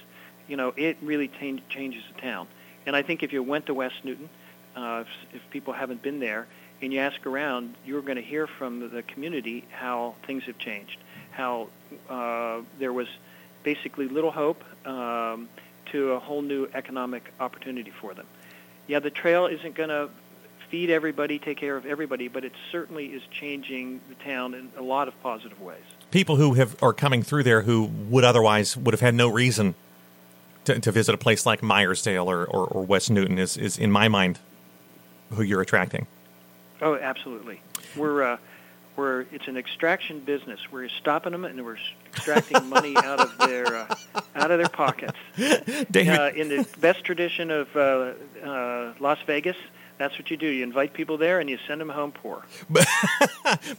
you 0.46 0.56
know, 0.56 0.72
it 0.76 0.96
really 1.02 1.26
ta- 1.26 1.60
changes 1.68 2.04
the 2.14 2.20
town. 2.20 2.46
And 2.86 2.94
I 2.94 3.02
think 3.02 3.24
if 3.24 3.32
you 3.32 3.42
went 3.42 3.66
to 3.66 3.74
West 3.74 3.96
Newton, 4.04 4.28
uh, 4.76 5.02
if, 5.32 5.36
if 5.36 5.50
people 5.50 5.72
haven't 5.72 6.02
been 6.02 6.20
there, 6.20 6.46
and 6.82 6.92
you 6.92 7.00
ask 7.00 7.24
around, 7.26 7.74
you're 7.86 8.02
going 8.02 8.16
to 8.16 8.22
hear 8.22 8.46
from 8.46 8.90
the 8.90 9.02
community 9.02 9.64
how 9.72 10.14
things 10.26 10.44
have 10.44 10.58
changed, 10.58 10.98
how 11.34 11.68
uh, 12.08 12.60
there 12.78 12.92
was 12.92 13.08
basically 13.62 14.08
little 14.08 14.30
hope 14.30 14.62
um, 14.86 15.48
to 15.92 16.12
a 16.12 16.18
whole 16.18 16.42
new 16.42 16.68
economic 16.74 17.32
opportunity 17.40 17.90
for 17.90 18.14
them. 18.14 18.26
Yeah, 18.86 19.00
the 19.00 19.10
trail 19.10 19.46
isn't 19.46 19.74
going 19.74 19.88
to 19.88 20.10
feed 20.68 20.90
everybody, 20.90 21.38
take 21.38 21.56
care 21.56 21.76
of 21.76 21.86
everybody, 21.86 22.28
but 22.28 22.44
it 22.44 22.52
certainly 22.70 23.06
is 23.06 23.22
changing 23.30 24.00
the 24.08 24.14
town 24.16 24.54
in 24.54 24.70
a 24.76 24.82
lot 24.82 25.08
of 25.08 25.22
positive 25.22 25.60
ways. 25.60 25.82
People 26.10 26.36
who 26.36 26.54
have 26.54 26.80
are 26.82 26.92
coming 26.92 27.22
through 27.22 27.42
there 27.42 27.62
who 27.62 27.84
would 27.84 28.24
otherwise 28.24 28.76
would 28.76 28.92
have 28.92 29.00
had 29.00 29.14
no 29.14 29.28
reason 29.28 29.74
to, 30.64 30.78
to 30.78 30.92
visit 30.92 31.14
a 31.14 31.18
place 31.18 31.46
like 31.46 31.60
Meyersdale 31.60 32.26
or, 32.26 32.44
or, 32.44 32.66
or 32.66 32.82
West 32.84 33.10
Newton 33.10 33.38
is, 33.38 33.56
is 33.56 33.78
in 33.78 33.90
my 33.90 34.08
mind 34.08 34.38
who 35.32 35.42
you're 35.42 35.60
attracting. 35.60 36.06
Oh, 36.80 36.96
absolutely. 36.96 37.60
We're 37.96 38.22
uh, 38.22 38.36
we're 38.96 39.22
it's 39.32 39.48
an 39.48 39.56
extraction 39.56 40.20
business. 40.20 40.60
We're 40.70 40.88
stopping 40.88 41.32
them 41.32 41.44
and 41.44 41.64
we're 41.64 41.78
extracting 42.12 42.68
money 42.68 42.96
out 42.96 43.20
of 43.20 43.36
their 43.38 43.66
uh, 43.76 43.94
out 44.34 44.50
of 44.50 44.58
their 44.58 44.68
pockets. 44.68 45.18
David, 45.36 46.08
Uh, 46.18 46.30
in 46.34 46.48
the 46.48 46.66
best 46.80 47.04
tradition 47.04 47.50
of 47.50 47.74
uh, 47.76 48.12
uh, 48.44 48.94
Las 49.00 49.18
Vegas, 49.26 49.56
that's 49.98 50.18
what 50.18 50.30
you 50.30 50.36
do. 50.36 50.46
You 50.46 50.62
invite 50.64 50.92
people 50.92 51.16
there 51.18 51.38
and 51.40 51.48
you 51.48 51.58
send 51.68 51.80
them 51.80 51.88
home 51.88 52.10
poor. 52.12 52.44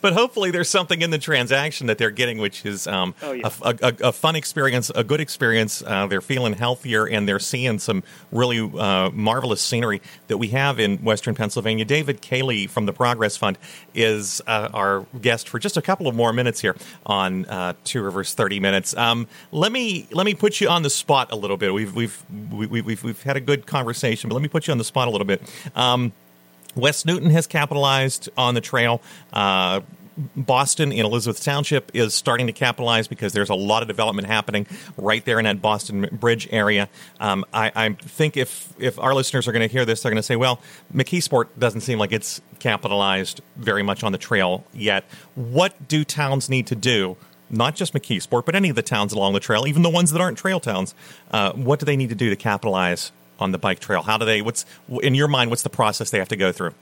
but 0.01 0.13
hopefully 0.13 0.51
there's 0.51 0.69
something 0.69 1.01
in 1.01 1.09
the 1.11 1.17
transaction 1.17 1.87
that 1.87 1.97
they're 1.97 2.11
getting, 2.11 2.37
which 2.37 2.65
is 2.65 2.87
um, 2.87 3.13
Oh, 3.21 3.31
yeah. 3.33 3.49
a, 3.61 3.75
a- 3.81 4.07
a 4.07 4.11
fun 4.11 4.35
experience, 4.35 4.89
a 4.95 5.03
good 5.03 5.19
experience. 5.19 5.81
Uh, 5.85 6.07
they're 6.07 6.21
feeling 6.21 6.53
healthier 6.53 7.05
and 7.07 7.27
they're 7.27 7.39
seeing 7.39 7.79
some 7.79 8.03
really 8.31 8.59
uh, 8.59 9.09
marvelous 9.11 9.61
scenery 9.61 10.01
that 10.27 10.37
we 10.37 10.47
have 10.49 10.79
in 10.79 10.97
Western 10.99 11.35
Pennsylvania. 11.35 11.85
David 11.85 12.21
Kahley 12.21 12.69
from 12.69 12.85
the 12.85 12.93
Progress 12.93 13.35
Fund 13.37 13.57
is 13.93 14.41
uh, 14.47 14.69
our 14.73 15.05
guest 15.21 15.49
for 15.49 15.59
just 15.59 15.77
a 15.77 15.81
couple 15.81 16.07
of 16.07 16.15
more 16.15 16.33
minutes 16.33 16.59
here 16.61 16.75
on 17.05 17.45
uh, 17.45 17.73
Two 17.83 18.01
Rivers 18.03 18.33
30 18.33 18.59
Minutes. 18.59 18.95
Um, 18.95 19.27
let 19.51 19.71
me 19.71 20.07
let 20.11 20.25
me 20.25 20.33
put 20.33 20.61
you 20.61 20.69
on 20.69 20.81
the 20.83 20.89
spot 20.89 21.31
a 21.31 21.35
little 21.35 21.57
bit. 21.57 21.73
We've 21.73 21.95
we've 21.95 22.23
we, 22.51 22.67
we- 22.67 22.81
we've 22.81 23.03
we've 23.03 23.21
had 23.23 23.35
a 23.37 23.41
good 23.41 23.65
conversation, 23.65 24.29
but 24.29 24.35
let 24.35 24.41
me 24.41 24.47
put 24.49 24.67
you 24.67 24.71
on 24.71 24.77
the 24.77 24.83
spot 24.83 25.07
a 25.07 25.11
little 25.11 25.25
bit. 25.25 25.41
Um, 25.75 26.04
West 26.75 27.05
Newton 27.05 27.29
has 27.29 27.47
capitalized 27.47 28.29
on 28.37 28.53
the 28.53 28.61
trail. 28.61 29.01
Uh, 29.33 29.81
Boston 30.17 30.91
in 30.91 31.05
Elizabeth 31.05 31.43
Township 31.43 31.91
is 31.93 32.13
starting 32.13 32.47
to 32.47 32.53
capitalize 32.53 33.07
because 33.07 33.33
there's 33.33 33.49
a 33.49 33.55
lot 33.55 33.81
of 33.81 33.87
development 33.87 34.27
happening 34.27 34.65
right 34.97 35.23
there 35.25 35.39
in 35.39 35.45
that 35.45 35.61
Boston 35.61 36.07
Bridge 36.11 36.47
area. 36.51 36.87
Um, 37.19 37.45
I, 37.53 37.71
I 37.75 37.89
think 37.93 38.37
if 38.37 38.73
if 38.79 38.97
our 38.99 39.13
listeners 39.13 39.47
are 39.47 39.51
going 39.51 39.67
to 39.67 39.71
hear 39.71 39.85
this, 39.85 40.01
they're 40.01 40.11
going 40.11 40.17
to 40.17 40.23
say, 40.23 40.35
"Well, 40.35 40.61
McKeesport 40.93 41.47
doesn't 41.59 41.81
seem 41.81 41.99
like 41.99 42.11
it's 42.11 42.41
capitalized 42.59 43.41
very 43.57 43.83
much 43.83 44.03
on 44.03 44.11
the 44.11 44.17
trail 44.17 44.63
yet." 44.73 45.03
What 45.35 45.87
do 45.87 46.03
towns 46.03 46.49
need 46.49 46.67
to 46.67 46.75
do? 46.75 47.17
Not 47.49 47.75
just 47.75 47.93
McKeesport, 47.93 48.45
but 48.45 48.55
any 48.55 48.69
of 48.69 48.75
the 48.75 48.81
towns 48.81 49.13
along 49.13 49.33
the 49.33 49.39
trail, 49.39 49.67
even 49.67 49.81
the 49.81 49.89
ones 49.89 50.11
that 50.11 50.21
aren't 50.21 50.37
trail 50.37 50.59
towns. 50.59 50.95
Uh, 51.29 51.51
what 51.53 51.79
do 51.79 51.85
they 51.85 51.97
need 51.97 52.09
to 52.09 52.15
do 52.15 52.29
to 52.29 52.35
capitalize 52.35 53.11
on 53.39 53.51
the 53.51 53.57
bike 53.57 53.79
trail? 53.79 54.01
How 54.01 54.17
do 54.17 54.25
they? 54.25 54.41
What's 54.41 54.65
in 55.01 55.15
your 55.15 55.27
mind? 55.27 55.49
What's 55.49 55.63
the 55.63 55.69
process 55.69 56.09
they 56.09 56.19
have 56.19 56.29
to 56.29 56.35
go 56.37 56.51
through? 56.51 56.73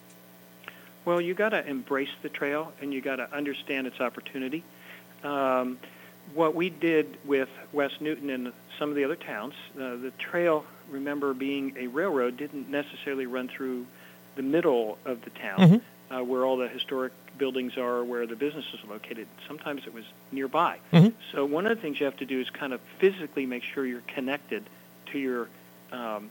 Well, 1.05 1.19
you 1.19 1.33
got 1.33 1.49
to 1.49 1.65
embrace 1.67 2.09
the 2.21 2.29
trail 2.29 2.71
and 2.81 2.93
you 2.93 3.01
got 3.01 3.17
to 3.17 3.31
understand 3.33 3.87
its 3.87 3.99
opportunity. 3.99 4.63
Um, 5.23 5.77
what 6.33 6.55
we 6.55 6.69
did 6.69 7.17
with 7.25 7.49
West 7.73 7.99
Newton 7.99 8.29
and 8.29 8.53
some 8.79 8.89
of 8.89 8.95
the 8.95 9.03
other 9.03 9.17
towns, 9.17 9.53
uh, 9.75 9.95
the 9.97 10.11
trail, 10.17 10.65
remember 10.89 11.33
being 11.33 11.75
a 11.77 11.87
railroad, 11.87 12.37
didn't 12.37 12.69
necessarily 12.69 13.25
run 13.25 13.49
through 13.49 13.85
the 14.35 14.41
middle 14.41 14.97
of 15.05 15.21
the 15.23 15.29
town 15.31 15.81
uh, 16.09 16.23
where 16.23 16.45
all 16.45 16.57
the 16.57 16.67
historic 16.69 17.11
buildings 17.37 17.77
are, 17.77 18.03
where 18.03 18.25
the 18.25 18.35
businesses 18.35 18.79
are 18.83 18.93
located. 18.93 19.27
Sometimes 19.47 19.85
it 19.85 19.93
was 19.93 20.05
nearby. 20.31 20.77
Mhm. 20.93 21.13
So 21.31 21.45
one 21.45 21.65
of 21.65 21.75
the 21.75 21.81
things 21.81 21.99
you 21.99 22.05
have 22.05 22.17
to 22.17 22.25
do 22.25 22.39
is 22.39 22.49
kind 22.49 22.71
of 22.73 22.79
physically 22.99 23.45
make 23.45 23.63
sure 23.63 23.85
you're 23.85 24.01
connected 24.07 24.63
to 25.07 25.19
your 25.19 25.49
um, 25.91 26.29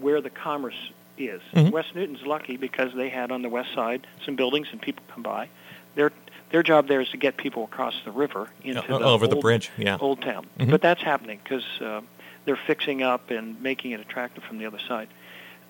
where 0.00 0.20
the 0.20 0.30
commerce 0.30 0.90
is. 1.18 1.40
Mhm. 1.54 1.70
West 1.70 1.94
Newton's 1.94 2.22
lucky 2.26 2.56
because 2.56 2.92
they 2.94 3.08
had 3.08 3.30
on 3.30 3.42
the 3.42 3.48
west 3.48 3.72
side 3.74 4.06
some 4.24 4.34
buildings 4.36 4.68
and 4.72 4.80
people 4.82 5.04
come 5.12 5.22
by. 5.22 5.48
Their 5.94 6.12
their 6.50 6.62
job 6.62 6.86
there 6.88 7.00
is 7.00 7.08
to 7.10 7.16
get 7.16 7.36
people 7.36 7.64
across 7.64 7.94
the 8.04 8.10
river 8.12 8.48
into 8.62 8.80
O- 8.92 8.98
the 8.98 9.04
over 9.04 9.26
the 9.26 9.36
bridge, 9.36 9.70
yeah. 9.76 9.96
old 10.00 10.20
town. 10.22 10.46
Mhm. 10.58 10.70
But 10.70 10.82
that's 10.82 11.02
happening 11.02 11.40
because 11.42 11.64
uh, 11.80 12.00
they're 12.44 12.56
fixing 12.56 13.02
up 13.02 13.30
and 13.30 13.60
making 13.62 13.90
it 13.92 14.00
attractive 14.00 14.44
from 14.44 14.58
the 14.58 14.66
other 14.66 14.78
side. 14.78 15.08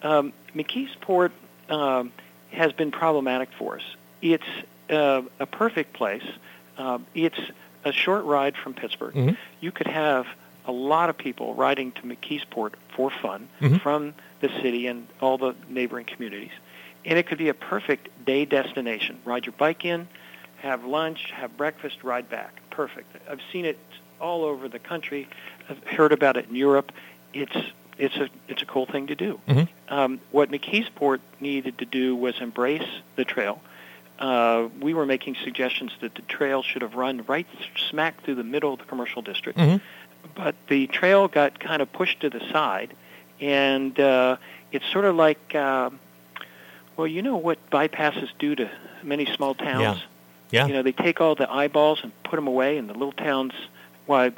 Um, 0.03 0.33
McKeesport 0.55 1.31
um, 1.71 2.13
has 2.51 2.73
been 2.73 2.91
problematic 2.91 3.49
for 3.59 3.77
us. 3.77 3.83
It's 4.21 4.45
uh, 4.91 5.23
a 5.41 5.47
perfect 5.47 5.93
place. 5.95 6.25
Um, 6.77 7.07
it's 7.15 7.39
a 7.85 7.93
short 7.93 8.25
ride 8.25 8.57
from 8.57 8.75
Pittsburgh. 8.75 9.15
Mhm. 9.15 9.37
You 9.61 9.71
could 9.73 9.87
have 9.87 10.27
a 10.67 10.73
lot 10.73 11.11
of 11.11 11.17
people 11.19 11.55
riding 11.55 11.93
to 11.93 12.03
McKeesport 12.03 12.73
for 12.97 13.11
fun 13.11 13.49
Mhm. 13.61 13.81
from 13.81 14.15
the 14.41 14.49
city 14.63 14.87
and 14.87 15.07
all 15.21 15.39
the 15.39 15.55
neighboring 15.69 16.07
communities. 16.07 16.53
And 17.05 17.19
it 17.19 17.27
could 17.27 17.39
be 17.39 17.49
a 17.49 17.55
perfect 17.55 18.09
day 18.25 18.45
destination. 18.45 19.19
Ride 19.25 19.45
your 19.47 19.53
bike 19.59 19.85
in, 19.85 20.09
have 20.63 20.85
lunch, 20.85 21.31
have 21.33 21.57
breakfast, 21.57 22.03
ride 22.03 22.31
back. 22.31 22.61
Perfect. 22.71 23.15
I've 23.31 23.43
seen 23.53 23.65
it 23.67 23.79
all 24.21 24.45
over 24.45 24.69
the 24.69 24.79
country. 24.79 25.29
I've 25.69 25.83
heard 25.85 26.13
about 26.13 26.37
it 26.37 26.49
in 26.49 26.57
Europe. 26.57 26.93
It's 27.33 27.57
it's 27.97 28.17
a 28.17 28.29
it's 28.49 28.63
a 28.63 28.67
cool 28.67 28.87
thing 28.87 29.07
to 29.09 29.15
do. 29.15 29.39
Mhm. 29.47 29.69
Um, 29.89 30.21
what 30.33 30.51
McKeesport 30.51 31.21
needed 31.41 31.79
to 31.79 31.85
do 31.85 32.17
was 32.17 32.41
embrace 32.41 32.89
the 33.17 33.25
trail. 33.25 33.61
Uh, 34.19 34.69
we 34.81 34.95
were 34.95 35.05
making 35.07 35.35
suggestions 35.45 35.93
that 36.01 36.15
the 36.15 36.23
trail 36.23 36.63
should 36.63 36.83
have 36.83 36.95
run 36.95 37.25
right 37.29 37.47
smack 37.91 38.23
through 38.23 38.37
the 38.37 38.45
middle 38.45 38.73
of 38.73 38.79
the 38.79 38.85
commercial 38.85 39.23
district, 39.23 39.59
Mhm. 39.59 39.81
But 40.35 40.55
the 40.69 40.87
trail 40.87 41.29
got 41.29 41.61
kind 41.61 41.81
of 41.81 41.93
pushed 41.93 42.21
to 42.21 42.31
the 42.31 42.41
side, 42.51 42.93
and 43.41 43.99
uh, 43.99 44.37
it's 44.73 44.87
sort 44.91 45.05
of 45.05 45.15
like, 45.15 45.55
uh, 45.55 45.91
well, 46.97 47.07
you 47.07 47.23
know 47.23 47.37
what 47.37 47.59
bypasses 47.71 48.29
do 48.39 48.55
to 48.57 48.71
many 49.03 49.27
small 49.27 49.55
towns. 49.55 50.01
Yeah. 50.51 50.63
yeah. 50.63 50.67
You 50.67 50.73
know, 50.75 50.83
they 50.83 50.93
take 50.93 51.21
all 51.21 51.35
the 51.35 51.51
eyeballs 51.51 52.01
and 52.03 52.13
put 52.25 52.37
them 52.37 52.47
away, 52.47 52.79
and 52.79 52.89
the 52.89 52.95
little 52.95 53.13
towns. 53.13 53.53
Why, 54.07 54.33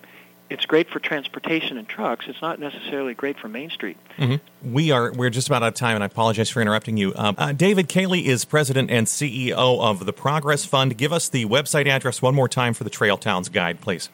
it's 0.48 0.64
great 0.66 0.88
for 0.88 1.00
transportation 1.00 1.76
and 1.76 1.88
trucks. 1.88 2.26
It's 2.28 2.40
not 2.40 2.60
necessarily 2.60 3.14
great 3.14 3.38
for 3.38 3.48
Main 3.48 3.70
Street. 3.70 3.96
Mhm. 4.16 4.40
We 4.62 4.92
are 4.92 5.12
we're 5.12 5.30
just 5.30 5.48
about 5.48 5.62
out 5.62 5.68
of 5.68 5.74
time, 5.74 5.94
and 5.96 6.04
I 6.04 6.06
apologize 6.06 6.50
for 6.50 6.60
interrupting 6.60 6.96
you. 6.96 7.12
Um, 7.16 7.34
uh, 7.38 7.52
David 7.52 7.88
Kahley 7.88 8.24
is 8.24 8.44
president 8.44 8.90
and 8.90 9.06
CEO 9.06 9.80
of 9.80 10.06
the 10.06 10.12
Progress 10.12 10.64
Fund. 10.64 10.96
Give 10.96 11.12
us 11.12 11.28
the 11.28 11.46
website 11.46 11.88
address 11.88 12.22
one 12.22 12.34
more 12.34 12.48
time 12.48 12.74
for 12.74 12.84
the 12.84 12.90
Trail 12.90 13.16
Towns 13.16 13.48
Guide, 13.48 13.80
please. 13.80 14.08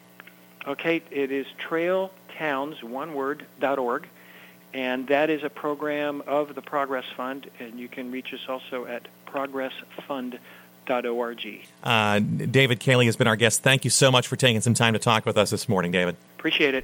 Okay, 0.65 1.01
it 1.11 1.31
is 1.31 1.45
trailtowns, 1.59 2.83
one 2.83 3.13
word, 3.13 3.45
dot 3.59 3.79
org, 3.79 4.07
and 4.73 5.07
that 5.07 5.29
is 5.29 5.43
a 5.43 5.49
program 5.49 6.23
of 6.25 6.55
the 6.55 6.61
Progress 6.61 7.05
Fund, 7.15 7.49
and 7.59 7.79
you 7.79 7.87
can 7.87 8.11
reach 8.11 8.33
us 8.33 8.41
also 8.47 8.85
at 8.85 9.07
progressfund.org. 9.27 10.39
Uh, 11.83 12.19
David 12.19 12.79
Kahley 12.79 13.05
has 13.05 13.15
been 13.15 13.27
our 13.27 13.35
guest. 13.35 13.61
Thank 13.61 13.83
you 13.83 13.89
so 13.89 14.11
much 14.11 14.27
for 14.27 14.35
taking 14.35 14.61
some 14.61 14.73
time 14.73 14.93
to 14.93 14.99
talk 14.99 15.25
with 15.25 15.37
us 15.37 15.49
this 15.49 15.67
morning, 15.67 15.91
David. 15.91 16.15
Appreciate 16.37 16.75
it. 16.75 16.83